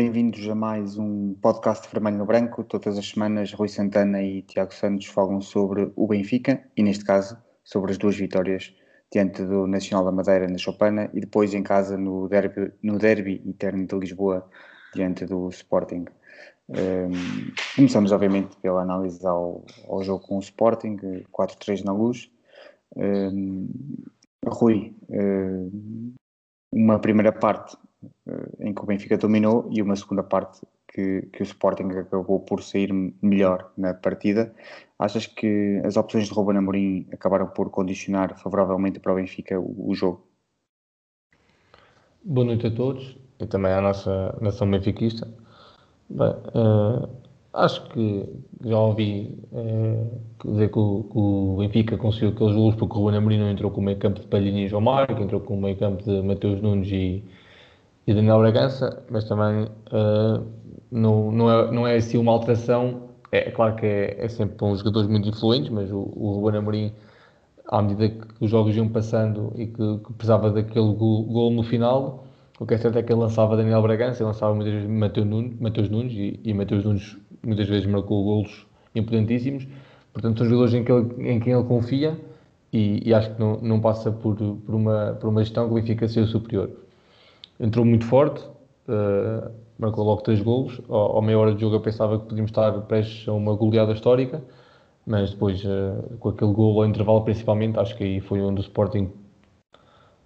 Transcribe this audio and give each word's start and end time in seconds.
bem-vindos 0.00 0.48
a 0.48 0.54
mais 0.54 0.96
um 0.96 1.34
podcast 1.42 1.86
Vermelho 1.92 2.16
no 2.16 2.24
Branco. 2.24 2.64
Todas 2.64 2.96
as 2.96 3.10
semanas, 3.10 3.52
Rui 3.52 3.68
Santana 3.68 4.22
e 4.22 4.40
Tiago 4.40 4.72
Santos 4.72 5.04
falam 5.04 5.42
sobre 5.42 5.92
o 5.94 6.06
Benfica 6.06 6.64
e, 6.74 6.82
neste 6.82 7.04
caso, 7.04 7.36
sobre 7.62 7.90
as 7.90 7.98
duas 7.98 8.16
vitórias 8.16 8.74
diante 9.12 9.44
do 9.44 9.66
Nacional 9.66 10.06
da 10.06 10.10
Madeira 10.10 10.48
na 10.48 10.56
Chopana 10.56 11.10
e 11.12 11.20
depois 11.20 11.52
em 11.52 11.62
casa 11.62 11.98
no 11.98 12.26
derby, 12.30 12.72
no 12.82 12.96
derby 12.96 13.42
eterno 13.46 13.86
de 13.86 13.94
Lisboa 13.94 14.48
diante 14.94 15.26
do 15.26 15.50
Sporting. 15.50 16.06
Um, 16.70 17.52
começamos, 17.76 18.10
obviamente, 18.10 18.56
pela 18.56 18.80
análise 18.80 19.26
ao, 19.26 19.66
ao 19.86 20.02
jogo 20.02 20.26
com 20.26 20.38
o 20.38 20.40
Sporting, 20.40 20.96
4-3 21.30 21.84
na 21.84 21.92
luz. 21.92 22.30
Um, 22.96 23.68
Rui, 24.46 24.96
um, 25.10 26.14
uma 26.72 26.98
primeira 26.98 27.32
parte 27.32 27.76
em 28.60 28.72
que 28.72 28.82
o 28.82 28.86
Benfica 28.86 29.16
dominou 29.16 29.68
e 29.70 29.82
uma 29.82 29.96
segunda 29.96 30.22
parte 30.22 30.60
que, 30.92 31.22
que, 31.32 31.42
o 31.42 31.44
Sporting 31.44 31.84
acabou 31.84 32.40
por 32.40 32.62
sair 32.62 32.92
melhor 33.22 33.70
na 33.76 33.94
partida. 33.94 34.52
Achas 34.98 35.26
que 35.26 35.80
as 35.84 35.96
opções 35.96 36.26
de 36.26 36.34
Ruben 36.34 36.58
Amorim 36.58 37.06
acabaram 37.12 37.46
por 37.48 37.70
condicionar 37.70 38.38
favoravelmente 38.38 39.00
para 39.00 39.12
o 39.12 39.16
Benfica 39.16 39.58
o, 39.58 39.90
o 39.90 39.94
jogo? 39.94 40.26
Boa 42.22 42.44
noite 42.44 42.66
a 42.66 42.70
todos 42.70 43.16
e 43.38 43.46
também 43.46 43.72
à 43.72 43.80
nossa 43.80 44.36
nação 44.40 44.70
benfiquista. 44.70 45.26
Bem, 46.10 46.28
uh, 46.28 47.08
acho 47.54 47.88
que 47.90 48.28
já 48.62 48.78
ouvi 48.78 49.38
uh, 49.52 50.20
dizer 50.44 50.70
que 50.70 50.78
o, 50.78 51.04
que 51.04 51.18
o, 51.18 51.56
Benfica 51.58 51.96
conseguiu 51.96 52.30
aqueles 52.30 52.54
gols 52.54 52.74
porque 52.74 52.94
o 52.94 53.00
Ruben 53.00 53.16
Amorim 53.16 53.38
não 53.38 53.50
entrou 53.50 53.70
com 53.70 53.80
o 53.80 53.84
meio 53.84 53.98
campo 53.98 54.20
de 54.20 54.26
Palhinha 54.26 54.64
e 54.64 54.68
João 54.68 54.84
que 55.06 55.22
entrou 55.22 55.40
com 55.40 55.56
o 55.56 55.62
meio 55.62 55.78
campo 55.78 56.02
de 56.02 56.20
Mateus 56.20 56.60
Nunes 56.60 56.90
e, 56.90 57.24
e 58.10 58.14
Daniel 58.14 58.40
Bragança, 58.40 59.04
mas 59.08 59.24
também 59.24 59.64
uh, 59.64 60.44
não, 60.90 61.30
não, 61.30 61.50
é, 61.50 61.70
não 61.70 61.86
é 61.86 61.96
assim 61.96 62.18
uma 62.18 62.32
alteração. 62.32 63.10
É, 63.30 63.48
é 63.48 63.50
claro 63.52 63.76
que 63.76 63.86
é, 63.86 64.16
é 64.18 64.28
sempre 64.28 64.64
um 64.64 64.74
jogadores 64.74 65.08
muito 65.08 65.28
influentes, 65.28 65.70
mas 65.70 65.90
o, 65.92 66.10
o 66.16 66.32
Ruben 66.32 66.58
Amorim, 66.58 66.92
à 67.68 67.80
medida 67.80 68.08
que 68.08 68.44
os 68.44 68.50
jogos 68.50 68.76
iam 68.76 68.88
passando 68.88 69.52
e 69.54 69.68
que, 69.68 69.98
que 69.98 70.12
precisava 70.14 70.50
daquele 70.50 70.92
gol, 70.92 71.22
gol 71.24 71.52
no 71.52 71.62
final, 71.62 72.24
o 72.58 72.66
que 72.66 72.74
é 72.74 72.78
certo 72.78 72.98
é 72.98 73.02
que 73.02 73.12
ele 73.12 73.20
lançava 73.20 73.56
Daniel 73.56 73.80
Bragança, 73.80 74.22
ele 74.22 74.26
lançava 74.26 74.54
muitas 74.54 74.74
vezes 74.74 74.90
Mateus 74.90 75.26
Nunes, 75.26 75.60
Mateus 75.60 75.88
Nunes 75.88 76.12
e, 76.12 76.40
e 76.42 76.52
Mateus 76.52 76.84
Nunes 76.84 77.16
muitas 77.46 77.68
vezes 77.68 77.86
marcou 77.86 78.24
golos 78.24 78.66
importantíssimos. 78.92 79.68
Portanto, 80.12 80.38
são 80.38 80.46
jogadores 80.48 80.74
em, 80.74 80.82
que 80.82 80.90
ele, 80.90 81.30
em 81.30 81.38
quem 81.38 81.52
ele 81.52 81.62
confia 81.62 82.18
e, 82.72 83.08
e, 83.08 83.14
acho 83.14 83.32
que 83.32 83.40
não, 83.40 83.58
não 83.60 83.80
passa 83.80 84.10
por, 84.10 84.34
por, 84.34 84.74
uma, 84.74 85.16
por 85.20 85.28
uma 85.28 85.44
gestão 85.44 85.66
que 85.66 85.72
o 85.72 85.74
Benfica 85.76 86.08
seja 86.08 86.26
superior. 86.26 86.70
Entrou 87.60 87.84
muito 87.84 88.06
forte, 88.06 88.42
uh, 88.88 89.50
marcou 89.78 90.02
logo 90.02 90.22
três 90.22 90.40
golos. 90.40 90.80
Ao, 90.88 91.16
ao 91.16 91.22
meia 91.22 91.38
hora 91.38 91.54
de 91.54 91.60
jogo 91.60 91.76
eu 91.76 91.80
pensava 91.80 92.18
que 92.18 92.24
podíamos 92.24 92.50
estar 92.50 92.72
prestes 92.82 93.28
a 93.28 93.34
uma 93.34 93.54
goleada 93.54 93.92
histórica, 93.92 94.42
mas 95.06 95.32
depois, 95.32 95.62
uh, 95.64 96.16
com 96.18 96.30
aquele 96.30 96.54
gol 96.54 96.82
ao 96.82 96.88
intervalo 96.88 97.20
principalmente, 97.20 97.78
acho 97.78 97.94
que 97.94 98.02
aí 98.02 98.20
foi 98.20 98.40
onde 98.40 98.60
o 98.60 98.62
Sporting 98.62 99.10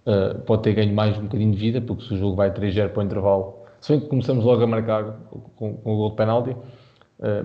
uh, 0.05 0.39
pode 0.45 0.63
ter 0.63 0.73
ganho 0.73 0.95
mais 0.95 1.17
um 1.17 1.23
bocadinho 1.23 1.51
de 1.51 1.57
vida, 1.57 1.81
porque 1.81 2.05
se 2.05 2.13
o 2.13 2.17
jogo 2.17 2.37
vai 2.37 2.49
3-0 2.51 2.89
para 2.89 3.01
o 3.01 3.03
intervalo, 3.03 3.55
se 3.81 3.91
bem 3.91 3.99
que 3.99 4.07
começamos 4.07 4.45
logo 4.45 4.63
a 4.63 4.67
marcar 4.67 5.19
com, 5.57 5.75
com 5.75 5.93
o 5.93 5.97
gol 5.97 6.09
de 6.11 6.15
penalti, 6.15 6.55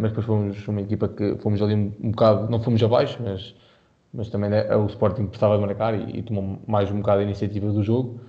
mas 0.01 0.11
depois 0.11 0.27
fomos 0.27 0.69
uma 0.69 0.81
equipa 0.81 1.07
que 1.09 1.37
fomos 1.37 1.63
ali 1.63 1.75
um, 1.75 1.93
um 2.03 2.11
bocado, 2.11 2.51
não 2.51 2.61
fomos 2.61 2.83
abaixo, 2.83 3.19
mas, 3.23 3.55
mas 4.13 4.29
também 4.29 4.51
o 4.51 4.87
Sporting 4.87 5.27
precisava 5.27 5.57
de 5.57 5.65
marcar 5.65 5.95
e, 5.95 6.19
e, 6.19 6.23
tomou 6.23 6.59
mais 6.67 6.91
um 6.91 6.97
bocado 6.97 7.21
a 7.21 7.23
iniciativa 7.23 7.71
do 7.71 7.83
jogo. 7.83 8.21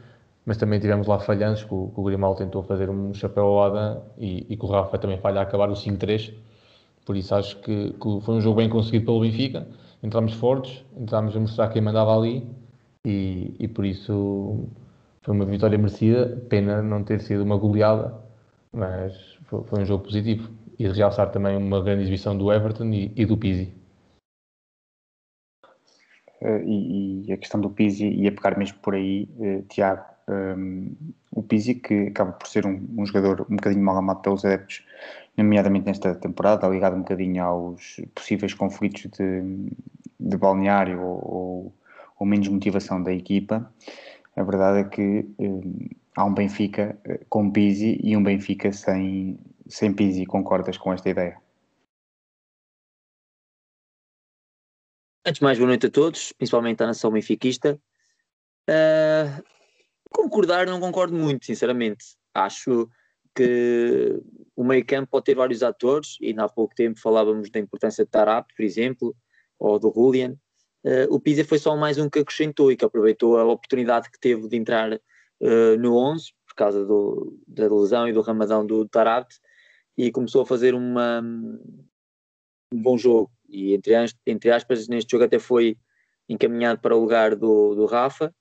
Mas 0.46 0.58
também 0.58 0.80
tivemos 0.80 1.08
lá 1.08 1.20
falhanços, 1.20 1.64
que 1.66 1.74
o, 1.74 1.90
que 1.94 2.00
o 2.00 2.04
Grimal 2.04 2.36
tentou 2.36 2.64
fazer 2.64 2.90
um 2.90 3.14
chapéu 3.14 3.46
ao 3.46 3.64
Adam 3.64 4.04
e, 4.18 4.46
e 4.50 4.58
que 4.58 4.66
o 4.66 4.68
Rafa 4.68 4.98
também 4.98 5.20
falha 5.20 5.40
a 5.40 5.44
acabar 5.44 5.70
o 5.70 5.74
5-3. 5.74 6.34
Por 7.06 7.16
isso 7.16 7.34
acho 7.36 7.60
que, 7.62 7.92
que, 7.92 8.22
foi 8.22 8.36
um 8.36 8.42
jogo 8.42 8.58
bem 8.58 8.70
conseguido 8.70 9.06
pelo 9.06 9.22
Benfica. 9.22 9.68
Entramos 10.02 10.34
fortes, 10.34 10.84
entramos 10.98 11.36
a 11.36 11.40
mostrar 11.40 11.70
quem 11.70 11.82
mandava 11.82 12.16
ali 12.16 12.48
e, 13.06 13.56
e 13.60 13.68
por 13.68 13.86
isso 13.86 14.68
foi 15.22 15.36
uma 15.36 15.46
vitória 15.46 15.78
merecida. 15.78 16.42
Pena 16.50 16.82
não 16.82 17.04
ter 17.04 17.22
sido 17.22 17.44
uma 17.44 17.58
goleada, 17.58 18.14
mas 18.72 19.16
foi, 19.46 19.64
foi 19.64 19.82
um 19.82 19.86
jogo 19.86 20.04
positivo. 20.04 20.50
E 20.80 20.88
de 20.88 20.98
realçar 20.98 21.30
também 21.32 21.56
uma 21.56 21.82
grande 21.84 22.02
exibição 22.02 22.36
do 22.36 22.52
Everton 22.52 22.86
e, 22.86 23.12
e 23.16 23.26
do 23.26 23.38
Pizzi. 23.38 23.72
Uh, 26.42 26.58
e, 26.66 27.28
e, 27.28 27.34
a 27.34 27.38
questão 27.38 27.62
do 27.62 27.70
Pizzi 27.70 28.08
ia 28.08 28.32
pegar 28.32 28.58
mesmo 28.58 28.80
por 28.80 28.96
aí, 28.96 29.30
uh, 29.38 29.62
Tiago. 29.70 30.04
Um, 30.32 30.96
o 31.32 31.44
Pizzi, 31.44 31.76
que 31.76 32.08
acaba 32.08 32.32
por 32.32 32.48
ser 32.48 32.66
um, 32.66 32.88
um, 32.98 33.06
jogador 33.06 33.46
um 33.50 33.56
bocadinho 33.56 33.84
mal 33.84 33.98
amado 33.98 34.22
pelos 34.22 34.46
adeptos, 34.46 34.86
nomeadamente 35.38 35.86
nesta 35.86 36.16
temporada, 36.16 36.68
ligado 36.68 36.96
um 36.96 37.02
bocadinho 37.02 37.44
aos 37.44 38.02
possíveis 38.16 38.54
conflitos 38.54 39.04
de, 39.12 39.72
de 40.20 40.38
balneário 40.38 41.02
ou, 41.02 41.74
ou 42.20 42.26
menos 42.26 42.48
motivação 42.48 43.02
da 43.02 43.14
equipa, 43.14 43.72
a 44.36 44.44
verdade 44.44 44.80
é 44.80 44.84
que 44.86 45.26
eh, 45.40 45.96
há 46.16 46.26
um 46.26 46.34
Benfica 46.34 46.98
eh, 47.04 47.20
com 47.30 47.52
Pizzi 47.52 48.00
e 48.02 48.16
um 48.16 48.24
Benfica 48.24 48.72
sem, 48.72 49.38
sem 49.68 49.94
Pizzi. 49.94 50.26
Concordas 50.26 50.78
com 50.78 50.94
esta 50.94 51.10
ideia? 51.10 51.38
Antes 55.26 55.40
de 55.40 55.44
mais, 55.44 55.58
boa 55.58 55.68
noite 55.68 55.88
a 55.88 55.92
todos, 55.92 56.32
principalmente 56.32 56.82
à 56.82 56.88
nação 56.88 57.12
benfiquista. 57.12 57.80
Uh, 58.68 59.44
concordar, 60.22 60.68
não 60.68 60.80
concordo 60.80 61.16
muito, 61.16 61.46
sinceramente. 61.46 62.06
Acho 62.34 62.88
que 63.36 64.22
o 64.56 64.64
meio 64.64 64.86
campo 64.86 65.10
pode 65.12 65.26
ter 65.26 65.36
vários 65.36 65.64
atores, 65.64 66.18
e 66.22 66.34
há 66.38 66.48
pouco 66.48 66.76
tempo 66.76 67.00
falávamos 67.00 67.50
da 67.50 67.60
importância 67.60 68.04
de 68.04 68.12
Tarap, 68.12 68.48
por 68.56 68.64
exemplo, 68.64 69.16
ou 69.58 69.80
do 69.80 69.92
Julian, 69.94 70.36
uh, 70.86 71.14
o 71.14 71.20
Pisa 71.20 71.46
foi 71.46 71.60
só 71.60 71.76
mais 71.76 71.98
um 71.98 72.10
que 72.10 72.20
acrescentou 72.20 72.72
e 72.72 72.78
que 72.78 72.84
aproveitou 72.84 73.38
a 73.38 73.46
oportunidade 73.46 74.10
que 74.10 74.20
teve 74.20 74.48
de 74.48 74.58
entrar 74.58 74.94
uh, 74.94 75.78
no 75.80 75.96
11 75.96 76.34
por 76.48 76.56
causa 76.56 76.86
do, 76.86 77.40
da 77.48 77.68
lesão 77.68 78.08
e 78.08 78.14
do 78.14 78.22
ramadão 78.22 78.66
do 78.66 78.88
Tarabte 78.88 79.40
e 79.98 80.12
começou 80.12 80.42
a 80.42 80.46
fazer 80.46 80.74
uma, 80.74 81.22
um 82.74 82.82
bom 82.82 82.98
jogo. 82.98 83.32
E 83.48 83.74
entre, 83.74 83.94
entre 84.26 84.52
aspas 84.52 84.88
neste 84.88 85.12
jogo 85.12 85.24
até 85.24 85.40
foi 85.40 85.78
encaminhado 86.28 86.82
para 86.82 86.96
o 86.96 87.00
lugar 87.00 87.36
do, 87.36 87.76
do 87.76 87.86
Rafa 87.86 88.34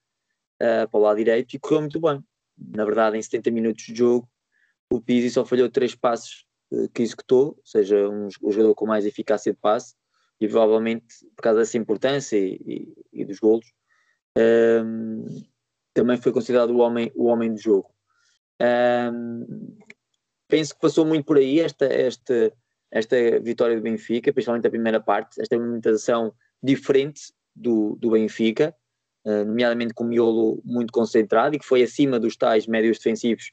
uh, 0.61 0.89
para 0.89 0.99
o 0.99 1.03
lado 1.03 1.17
direito 1.17 1.53
e 1.55 1.59
correu 1.59 1.81
muito 1.81 1.99
bem. 1.99 2.23
Na 2.57 2.85
verdade 2.85 3.17
em 3.17 3.21
70 3.21 3.51
minutos 3.51 3.83
de 3.85 3.95
jogo 3.95 4.29
o 4.91 5.01
Pizzi 5.01 5.31
só 5.31 5.45
falhou 5.45 5.69
três 5.69 5.95
passos 5.95 6.45
que 6.93 7.01
executou, 7.01 7.47
ou 7.57 7.61
seja, 7.65 8.09
um, 8.09 8.27
um 8.43 8.51
jogador 8.51 8.75
com 8.75 8.85
mais 8.85 9.05
eficácia 9.05 9.51
de 9.51 9.59
passe 9.59 9.95
e 10.39 10.47
provavelmente 10.47 11.05
por 11.35 11.43
causa 11.43 11.59
dessa 11.59 11.77
importância 11.77 12.37
e, 12.37 12.59
e, 13.13 13.21
e 13.21 13.25
dos 13.25 13.39
golos, 13.39 13.65
um, 14.37 15.25
também 15.93 16.17
foi 16.17 16.31
considerado 16.31 16.71
o 16.71 16.79
homem, 16.79 17.11
o 17.15 17.25
homem 17.25 17.53
do 17.53 17.59
jogo. 17.59 17.93
Um, 18.61 19.77
penso 20.47 20.73
que 20.73 20.81
passou 20.81 21.05
muito 21.05 21.25
por 21.25 21.37
aí 21.37 21.59
esta, 21.59 21.85
esta, 21.85 22.53
esta 22.89 23.39
vitória 23.39 23.75
do 23.75 23.81
Benfica, 23.81 24.33
principalmente 24.33 24.67
a 24.67 24.71
primeira 24.71 24.99
parte, 24.99 25.39
esta 25.41 25.55
implementação 25.55 26.33
diferente 26.61 27.33
do, 27.55 27.95
do 27.97 28.11
Benfica, 28.11 28.69
uh, 28.69 28.80
nomeadamente 29.23 29.93
com 29.93 30.03
o 30.03 30.07
miolo 30.07 30.61
muito 30.65 30.91
concentrado 30.91 31.55
e 31.55 31.59
que 31.59 31.65
foi 31.65 31.83
acima 31.83 32.19
dos 32.19 32.35
tais 32.35 32.65
médios 32.65 32.97
defensivos 32.97 33.51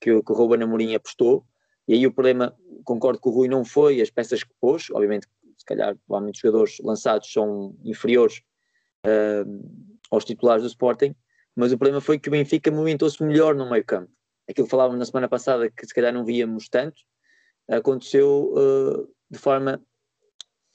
que, 0.00 0.22
que 0.22 0.32
o 0.32 0.34
Ruben 0.34 0.62
Amorim 0.62 0.94
apostou. 0.94 1.44
E 1.86 1.94
aí 1.94 2.06
o 2.06 2.12
problema, 2.12 2.54
concordo 2.84 3.20
que 3.20 3.28
o 3.28 3.32
Rui 3.32 3.48
não 3.48 3.64
foi 3.64 4.00
as 4.00 4.10
peças 4.10 4.44
que 4.44 4.52
pôs, 4.60 4.90
obviamente 4.90 5.26
se 5.56 5.64
calhar 5.64 5.96
provavelmente 6.06 6.36
os 6.36 6.40
jogadores 6.40 6.78
lançados 6.80 7.32
são 7.32 7.76
inferiores 7.84 8.42
uh, 9.04 9.90
aos 10.10 10.24
titulares 10.24 10.62
do 10.62 10.68
Sporting, 10.68 11.14
mas 11.56 11.72
o 11.72 11.78
problema 11.78 12.00
foi 12.00 12.18
que 12.18 12.28
o 12.28 12.32
Benfica 12.32 12.70
movimentou-se 12.70 13.22
melhor 13.22 13.54
no 13.54 13.68
meio 13.68 13.84
campo. 13.84 14.10
Aquilo 14.48 14.66
que 14.66 14.70
falávamos 14.70 14.98
na 14.98 15.04
semana 15.04 15.28
passada 15.28 15.70
que 15.70 15.86
se 15.86 15.92
calhar 15.92 16.12
não 16.12 16.24
víamos 16.24 16.68
tanto, 16.68 17.02
aconteceu 17.68 18.52
uh, 18.54 19.12
de 19.28 19.38
forma 19.38 19.82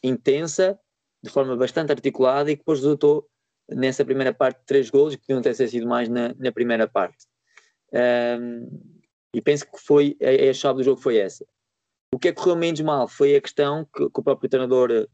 intensa, 0.04 0.78
de 1.24 1.30
forma 1.30 1.56
bastante 1.56 1.92
articulada 1.92 2.52
e 2.52 2.56
que 2.56 2.60
depois 2.60 2.80
resultou 2.80 3.28
nessa 3.70 4.04
primeira 4.04 4.34
parte 4.34 4.62
três 4.66 4.90
que 4.90 4.98
podiam 4.98 5.42
ter 5.42 5.54
sido 5.56 5.88
mais 5.88 6.10
na, 6.10 6.34
na 6.38 6.52
primeira 6.52 6.88
parte. 6.88 7.26
Um, 7.94 8.68
e 9.34 9.42
penso 9.42 9.66
que 9.70 9.80
foi 9.80 10.18
a, 10.22 10.50
a 10.50 10.54
chave 10.54 10.78
do 10.78 10.84
jogo 10.84 11.02
foi 11.02 11.18
essa. 11.18 11.46
O 12.14 12.20
que 12.20 12.28
é 12.28 12.32
que 12.32 12.40
correu 12.40 12.56
menos 12.56 12.80
mal 12.82 13.08
foi 13.08 13.36
a 13.36 13.42
questão 13.42 13.86
que, 13.86 14.10
que 14.10 14.20
o 14.20 14.24
próprio 14.24 14.50
treinador 14.50 14.92
eh, 14.92 15.08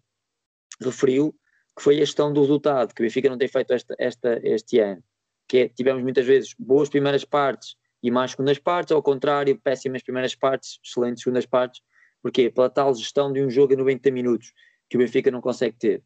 referiu, 0.81 1.33
que 1.75 1.81
foi 1.81 1.95
a 1.95 1.99
questão 1.99 2.33
do 2.33 2.41
resultado, 2.41 2.93
que 2.93 3.01
o 3.01 3.05
Benfica 3.05 3.29
não 3.29 3.37
tem 3.37 3.47
feito 3.47 3.71
esta, 3.71 3.95
esta, 3.97 4.39
este 4.43 4.79
ano. 4.79 5.01
Que 5.47 5.57
é, 5.59 5.69
tivemos 5.69 6.03
muitas 6.03 6.25
vezes 6.25 6.53
boas 6.59 6.89
primeiras 6.89 7.23
partes 7.23 7.75
e 8.03 8.11
mais 8.11 8.31
segundas 8.31 8.59
partes, 8.59 8.91
ao 8.91 9.01
contrário, 9.01 9.57
péssimas 9.61 10.03
primeiras 10.03 10.35
partes, 10.35 10.77
excelentes 10.83 11.23
segundas 11.23 11.45
partes. 11.45 11.81
Porquê? 12.21 12.49
Pela 12.49 12.69
tal 12.69 12.93
gestão 12.93 13.31
de 13.31 13.41
um 13.41 13.49
jogo 13.49 13.73
a 13.73 13.77
90 13.77 14.11
minutos, 14.11 14.51
que 14.89 14.97
o 14.97 14.99
Benfica 14.99 15.31
não 15.31 15.39
consegue 15.39 15.77
ter. 15.77 16.03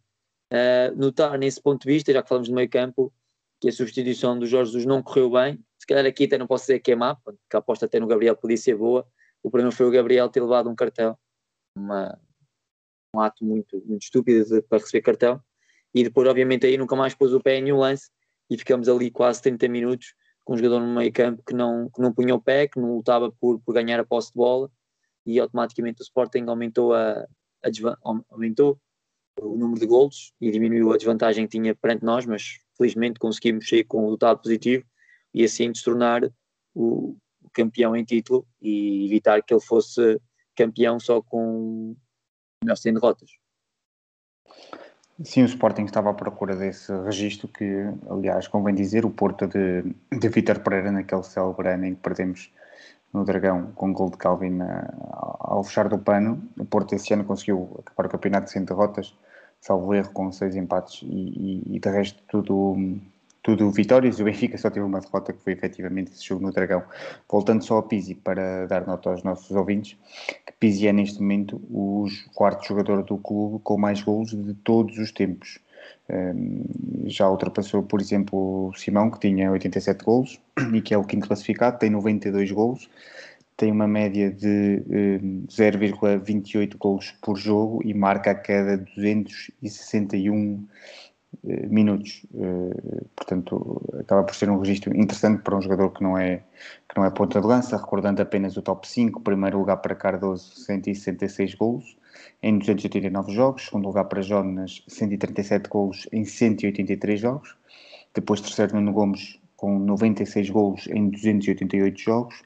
Uh, 0.54 0.96
notar 0.96 1.38
nesse 1.40 1.60
ponto 1.60 1.82
de 1.82 1.92
vista, 1.92 2.14
já 2.14 2.22
que 2.22 2.30
falamos 2.30 2.48
do 2.48 2.54
meio 2.54 2.70
campo, 2.70 3.12
que 3.60 3.70
a 3.70 3.72
substituição 3.72 4.38
do 4.38 4.46
Jorge 4.46 4.72
Jesus 4.72 4.86
não 4.86 5.02
correu 5.02 5.32
bem. 5.32 5.60
Se 5.80 5.88
calhar 5.88 6.06
aqui 6.06 6.26
até 6.26 6.38
não 6.38 6.46
posso 6.46 6.66
dizer 6.66 6.80
que 6.80 6.92
é 6.92 6.96
má, 6.96 7.16
porque 7.16 7.40
a 7.54 7.58
aposta 7.58 7.86
até 7.86 8.00
no 8.00 8.08
Gabriel 8.08 8.36
podia 8.36 8.58
ser 8.58 8.76
boa, 8.76 9.08
O 9.42 9.50
problema 9.50 9.72
foi 9.72 9.88
o 9.88 9.92
Gabriel 9.92 10.30
ter 10.30 10.42
levado 10.42 10.70
um 10.70 10.76
cartão, 10.76 11.18
uma, 11.76 12.20
um 13.16 13.20
ato 13.20 13.44
muito, 13.44 13.82
muito 13.86 14.04
estúpido 14.04 14.46
de, 14.46 14.62
para 14.62 14.78
receber 14.78 15.02
cartão, 15.02 15.42
e 15.94 16.04
depois, 16.04 16.28
obviamente, 16.28 16.66
aí 16.66 16.78
nunca 16.78 16.96
mais 16.96 17.14
pôs 17.14 17.34
o 17.34 17.40
pé 17.40 17.58
em 17.58 17.64
nenhum 17.64 17.78
lance. 17.78 18.10
E 18.50 18.58
ficamos 18.58 18.90
ali 18.90 19.12
quase 19.12 19.42
30 19.42 19.68
minutos 19.68 20.16
com 20.44 20.54
um 20.54 20.58
jogador 20.58 20.80
no 20.80 20.94
meio 20.94 21.14
campo 21.14 21.44
que 21.46 21.54
não, 21.54 21.90
que 21.90 22.02
não 22.02 22.14
punha 22.14 22.36
o 22.36 22.42
pé, 22.42 22.68
que 22.68 22.80
não 22.80 22.98
lutava 22.98 23.32
por, 23.32 23.60
por 23.60 23.74
ganhar 23.74 24.00
a 24.00 24.06
posse 24.06 24.30
de 24.30 24.36
bola. 24.36 24.70
E 25.26 25.40
automaticamente 25.40 26.02
o 26.02 26.04
Sporting 26.04 26.46
aumentou, 26.48 26.94
a, 26.94 27.26
a 27.64 28.08
aumentou 28.30 28.80
o 29.42 29.58
número 29.58 29.80
de 29.80 29.86
golos 29.86 30.34
e 30.40 30.52
diminuiu 30.52 30.92
a 30.92 30.98
desvantagem 30.98 31.46
que 31.46 31.58
tinha 31.58 31.76
perante 31.76 32.04
nós, 32.04 32.26
mas 32.26 32.60
felizmente 32.78 33.20
conseguimos 33.20 33.68
sair 33.68 33.84
com 33.84 34.00
o 34.00 34.04
resultado 34.04 34.42
positivo 34.42 34.84
e 35.34 35.44
assim 35.44 35.74
se 35.74 35.84
tornar 35.84 36.30
o, 36.74 37.16
campeão 37.54 37.96
em 37.96 38.04
título 38.04 38.46
e 38.62 39.06
evitar 39.06 39.42
que 39.44 39.54
ele 39.54 39.62
fosse 39.62 40.20
campeão 40.56 41.00
só 41.00 41.22
com 41.22 41.96
melhor 42.64 42.76
sem 42.76 42.94
derrotas. 42.94 43.30
Sim, 45.24 45.44
o 45.44 45.46
Sporting 45.46 45.84
estava 45.84 46.10
à 46.10 46.14
procura 46.14 46.56
desse 46.56 46.92
registro 47.04 47.48
que, 47.48 47.66
aliás, 48.10 48.48
convém 48.48 48.74
dizer, 48.74 49.06
o 49.06 49.12
Porto 49.12 49.48
de, 49.48 49.84
de 50.12 50.30
Vítor 50.30 50.60
Pereira 50.60 50.92
naquele 50.92 51.24
célebre 51.24 51.70
ano 51.70 51.86
em 51.86 51.96
que 51.96 52.02
perdemos 52.02 52.52
no 53.14 53.24
Dragão 53.24 53.72
com 53.74 53.92
o 53.92 53.94
gol 53.94 54.10
de 54.10 54.18
Calvin 54.18 54.58
ao 55.40 55.64
fechar 55.64 55.88
do 55.88 56.00
pano. 56.00 56.50
O 56.58 56.66
Porto 56.66 56.96
esse 56.96 57.14
ano 57.14 57.24
conseguiu 57.24 57.80
acabar 57.80 58.08
o 58.08 58.10
campeonato 58.10 58.50
sem 58.50 58.66
derrotas, 58.66 59.16
salvo 59.64 59.94
erro, 59.94 60.12
com 60.12 60.30
seis 60.32 60.56
empates 60.58 61.02
e, 61.04 61.06
e, 61.06 61.76
e 61.76 61.80
de 61.80 61.90
resto 61.90 62.22
tudo, 62.28 63.00
tudo 63.42 63.72
vitórias. 63.72 64.20
O 64.20 64.26
Benfica 64.26 64.58
só 64.58 64.70
teve 64.70 64.86
uma 64.86 65.00
derrota 65.00 65.32
que 65.32 65.42
foi 65.42 65.54
efetivamente 65.54 66.12
esse 66.12 66.26
jogo 66.26 66.44
no 66.44 66.52
Dragão. 66.52 66.84
Voltando 67.32 67.64
só 67.64 67.76
ao 67.76 67.84
Pizzi 67.84 68.14
para 68.14 68.68
dar 68.68 68.86
nota 68.86 69.10
aos 69.10 69.24
nossos 69.24 69.50
ouvintes, 69.52 69.98
que 70.46 70.54
Pizzi 70.60 70.88
é 70.88 70.92
neste 70.92 71.22
momento 71.22 71.62
o 71.72 72.06
quarto 72.36 72.68
jogador 72.68 73.04
do 73.04 73.18
clube 73.18 73.60
com 73.64 73.78
mais 73.78 74.02
golos 74.02 74.32
de 74.32 74.54
todos 74.54 74.98
os 74.98 75.14
tempos. 75.14 75.60
Um, 76.10 76.66
já 77.06 77.30
ultrapassou, 77.30 77.84
por 77.84 78.02
exemplo, 78.02 78.68
o 78.68 78.74
Simão, 78.74 79.10
que 79.10 79.20
tinha 79.20 79.50
87 79.50 80.04
golos 80.04 80.42
e 80.74 80.82
que 80.82 80.94
é 80.94 80.98
o 80.98 81.06
quinto 81.06 81.28
classificado, 81.28 81.80
tem 81.80 81.90
92 81.90 82.52
golos, 82.52 82.90
tem 83.58 83.72
uma 83.72 83.88
média 83.88 84.32
de 84.32 84.84
um, 84.88 85.46
0,28 85.48 86.78
golos 86.78 87.12
por 87.22 87.38
jogo 87.38 87.82
e 87.84 87.94
marca 87.94 88.32
a 88.32 88.36
cada 88.36 88.78
261 88.78 90.56
uh, 91.44 91.70
minutos. 91.70 92.26
Uh, 92.34 93.06
portanto, 93.16 93.82
acaba 94.00 94.24
por 94.24 94.36
ser 94.36 94.50
um 94.50 94.60
registro 94.60 94.96
interessante 94.96 95.42
para 95.44 95.56
um 95.56 95.62
jogador 95.62 95.92
que 95.92 96.04
não 96.04 96.18
é, 96.18 96.38
que 96.90 96.98
não 96.98 97.06
é 97.06 97.12
ponta 97.12 97.40
de 97.40 97.48
lança, 97.48 97.78
recordando 97.78 98.22
apenas 98.22 98.58
o 98.58 98.62
top 98.62 98.88
5, 98.88 99.22
primeiro 99.22 99.60
lugar 99.60 99.78
para 99.78 99.96
Cardoso, 99.96 100.56
166 100.56 101.56
golos 101.56 101.98
em 102.42 102.58
289 102.58 103.32
jogos, 103.34 103.66
segundo 103.66 103.86
lugar 103.86 104.06
para 104.06 104.22
Jonas, 104.22 104.84
137 104.88 105.70
golos 105.70 106.08
em 106.12 106.26
183 106.26 107.20
jogos, 107.20 107.56
depois 108.14 108.42
terceiro 108.42 108.76
Nuno 108.76 108.92
Gomes 108.92 109.40
com 109.64 109.80
96 109.80 110.50
golos 110.50 110.88
em 110.88 111.10
288 111.10 111.98
jogos 111.98 112.44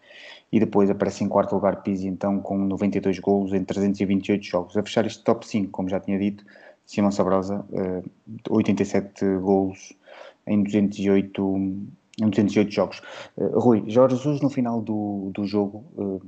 e 0.52 0.60
depois 0.60 0.88
aparece 0.88 1.24
em 1.24 1.28
quarto 1.28 1.56
lugar 1.56 1.82
Pizzi 1.82 2.08
então 2.08 2.40
com 2.40 2.60
92 2.60 3.18
golos 3.18 3.54
em 3.54 3.64
328 3.64 4.46
jogos. 4.46 4.78
A 4.78 4.84
fechar 4.84 5.04
este 5.08 5.24
top 5.24 5.48
5, 5.48 5.72
como 5.72 5.90
já 5.90 6.00
tinha 6.00 6.20
dito, 6.20 6.46
Simão 6.86 7.12
Sabrosa, 7.12 7.66
87 8.48 9.26
golos 9.40 9.94
em 10.46 10.62
208 10.62 11.42
em 12.22 12.30
208 12.30 12.72
jogos. 12.72 13.02
Uh, 13.36 13.60
Rui, 13.60 13.84
Jorge 13.88 14.16
Jesus 14.16 14.40
no 14.40 14.50
final 14.50 14.80
do, 14.80 15.32
do 15.34 15.44
jogo 15.46 15.84
uh, 15.98 16.22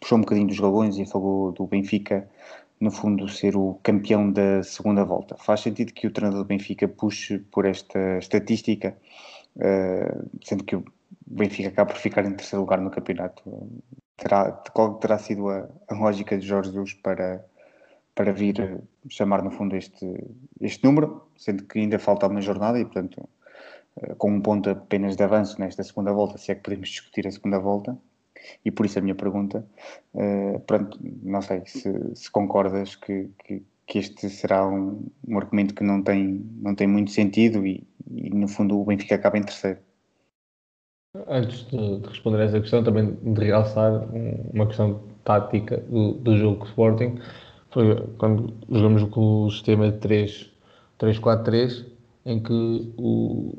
puxou 0.00 0.18
um 0.18 0.20
bocadinho 0.20 0.48
dos 0.48 0.60
galões 0.60 0.98
e 0.98 1.06
falou 1.06 1.52
do 1.52 1.66
Benfica, 1.66 2.28
no 2.78 2.90
fundo, 2.90 3.26
ser 3.28 3.56
o 3.56 3.78
campeão 3.82 4.30
da 4.30 4.62
segunda 4.62 5.04
volta. 5.04 5.36
Faz 5.36 5.60
sentido 5.60 5.92
que 5.92 6.06
o 6.06 6.10
treinador 6.10 6.42
do 6.42 6.48
Benfica 6.48 6.88
puxe 6.88 7.38
por 7.38 7.64
esta 7.64 8.18
estatística, 8.18 8.96
uh, 9.56 10.30
sendo 10.44 10.64
que 10.64 10.76
o 10.76 10.84
Benfica 11.26 11.68
acaba 11.68 11.92
por 11.92 12.00
ficar 12.00 12.24
em 12.24 12.34
terceiro 12.34 12.62
lugar 12.62 12.80
no 12.80 12.90
campeonato. 12.90 13.42
Terá, 14.16 14.52
qual 14.72 14.94
terá 14.94 15.18
sido 15.18 15.48
a, 15.48 15.68
a 15.88 15.94
lógica 15.94 16.36
de 16.38 16.46
Jorge 16.46 16.70
Jesus 16.70 16.94
para, 16.94 17.44
para 18.14 18.32
vir 18.32 18.80
chamar, 19.08 19.42
no 19.42 19.50
fundo, 19.50 19.76
este, 19.76 20.06
este 20.60 20.84
número, 20.84 21.26
sendo 21.36 21.64
que 21.64 21.78
ainda 21.78 21.98
falta 21.98 22.26
uma 22.26 22.40
jornada 22.40 22.78
e, 22.78 22.84
portanto, 22.84 23.28
eh, 24.00 24.14
com 24.16 24.30
um 24.30 24.40
ponto 24.40 24.70
apenas 24.70 25.16
de 25.16 25.22
avanço 25.22 25.60
nesta 25.60 25.82
segunda 25.82 26.12
volta, 26.12 26.38
se 26.38 26.52
é 26.52 26.54
que 26.54 26.62
podemos 26.62 26.88
discutir 26.88 27.26
a 27.26 27.30
segunda 27.30 27.58
volta, 27.58 27.96
e 28.64 28.70
por 28.70 28.86
isso 28.86 28.98
a 28.98 29.02
minha 29.02 29.14
pergunta, 29.14 29.64
uh, 30.14 30.58
pronto, 30.66 30.98
não 31.22 31.40
sei 31.40 31.62
se, 31.64 31.92
se 32.14 32.28
concordas 32.30 32.96
que, 32.96 33.30
que, 33.38 33.62
que, 33.86 33.98
este 33.98 34.28
será 34.30 34.66
um, 34.66 35.06
um, 35.28 35.38
argumento 35.38 35.74
que 35.74 35.84
não 35.84 36.02
tem, 36.02 36.44
não 36.60 36.74
tem 36.74 36.88
muito 36.88 37.12
sentido 37.12 37.64
e, 37.64 37.86
e, 38.10 38.30
no 38.30 38.48
fundo 38.48 38.80
o 38.80 38.84
Benfica 38.84 39.14
acaba 39.14 39.38
em 39.38 39.42
terceiro. 39.42 39.78
Antes 41.28 41.66
de, 41.66 41.98
de 41.98 42.08
responder 42.08 42.40
a 42.40 42.44
essa 42.44 42.60
questão, 42.60 42.82
também 42.82 43.14
de 43.14 43.44
realçar 43.44 44.08
uma 44.52 44.66
questão 44.66 45.02
tática 45.24 45.76
do, 45.78 46.14
do 46.14 46.36
jogo 46.38 46.64
Sporting, 46.66 47.18
foi 47.70 47.96
quando 48.18 48.54
jogamos 48.70 49.04
com 49.04 49.44
o 49.44 49.50
sistema 49.50 49.90
de 49.90 49.98
3-4-3, 50.98 51.86
em 52.24 52.40
que 52.40 52.92
o, 52.96 53.58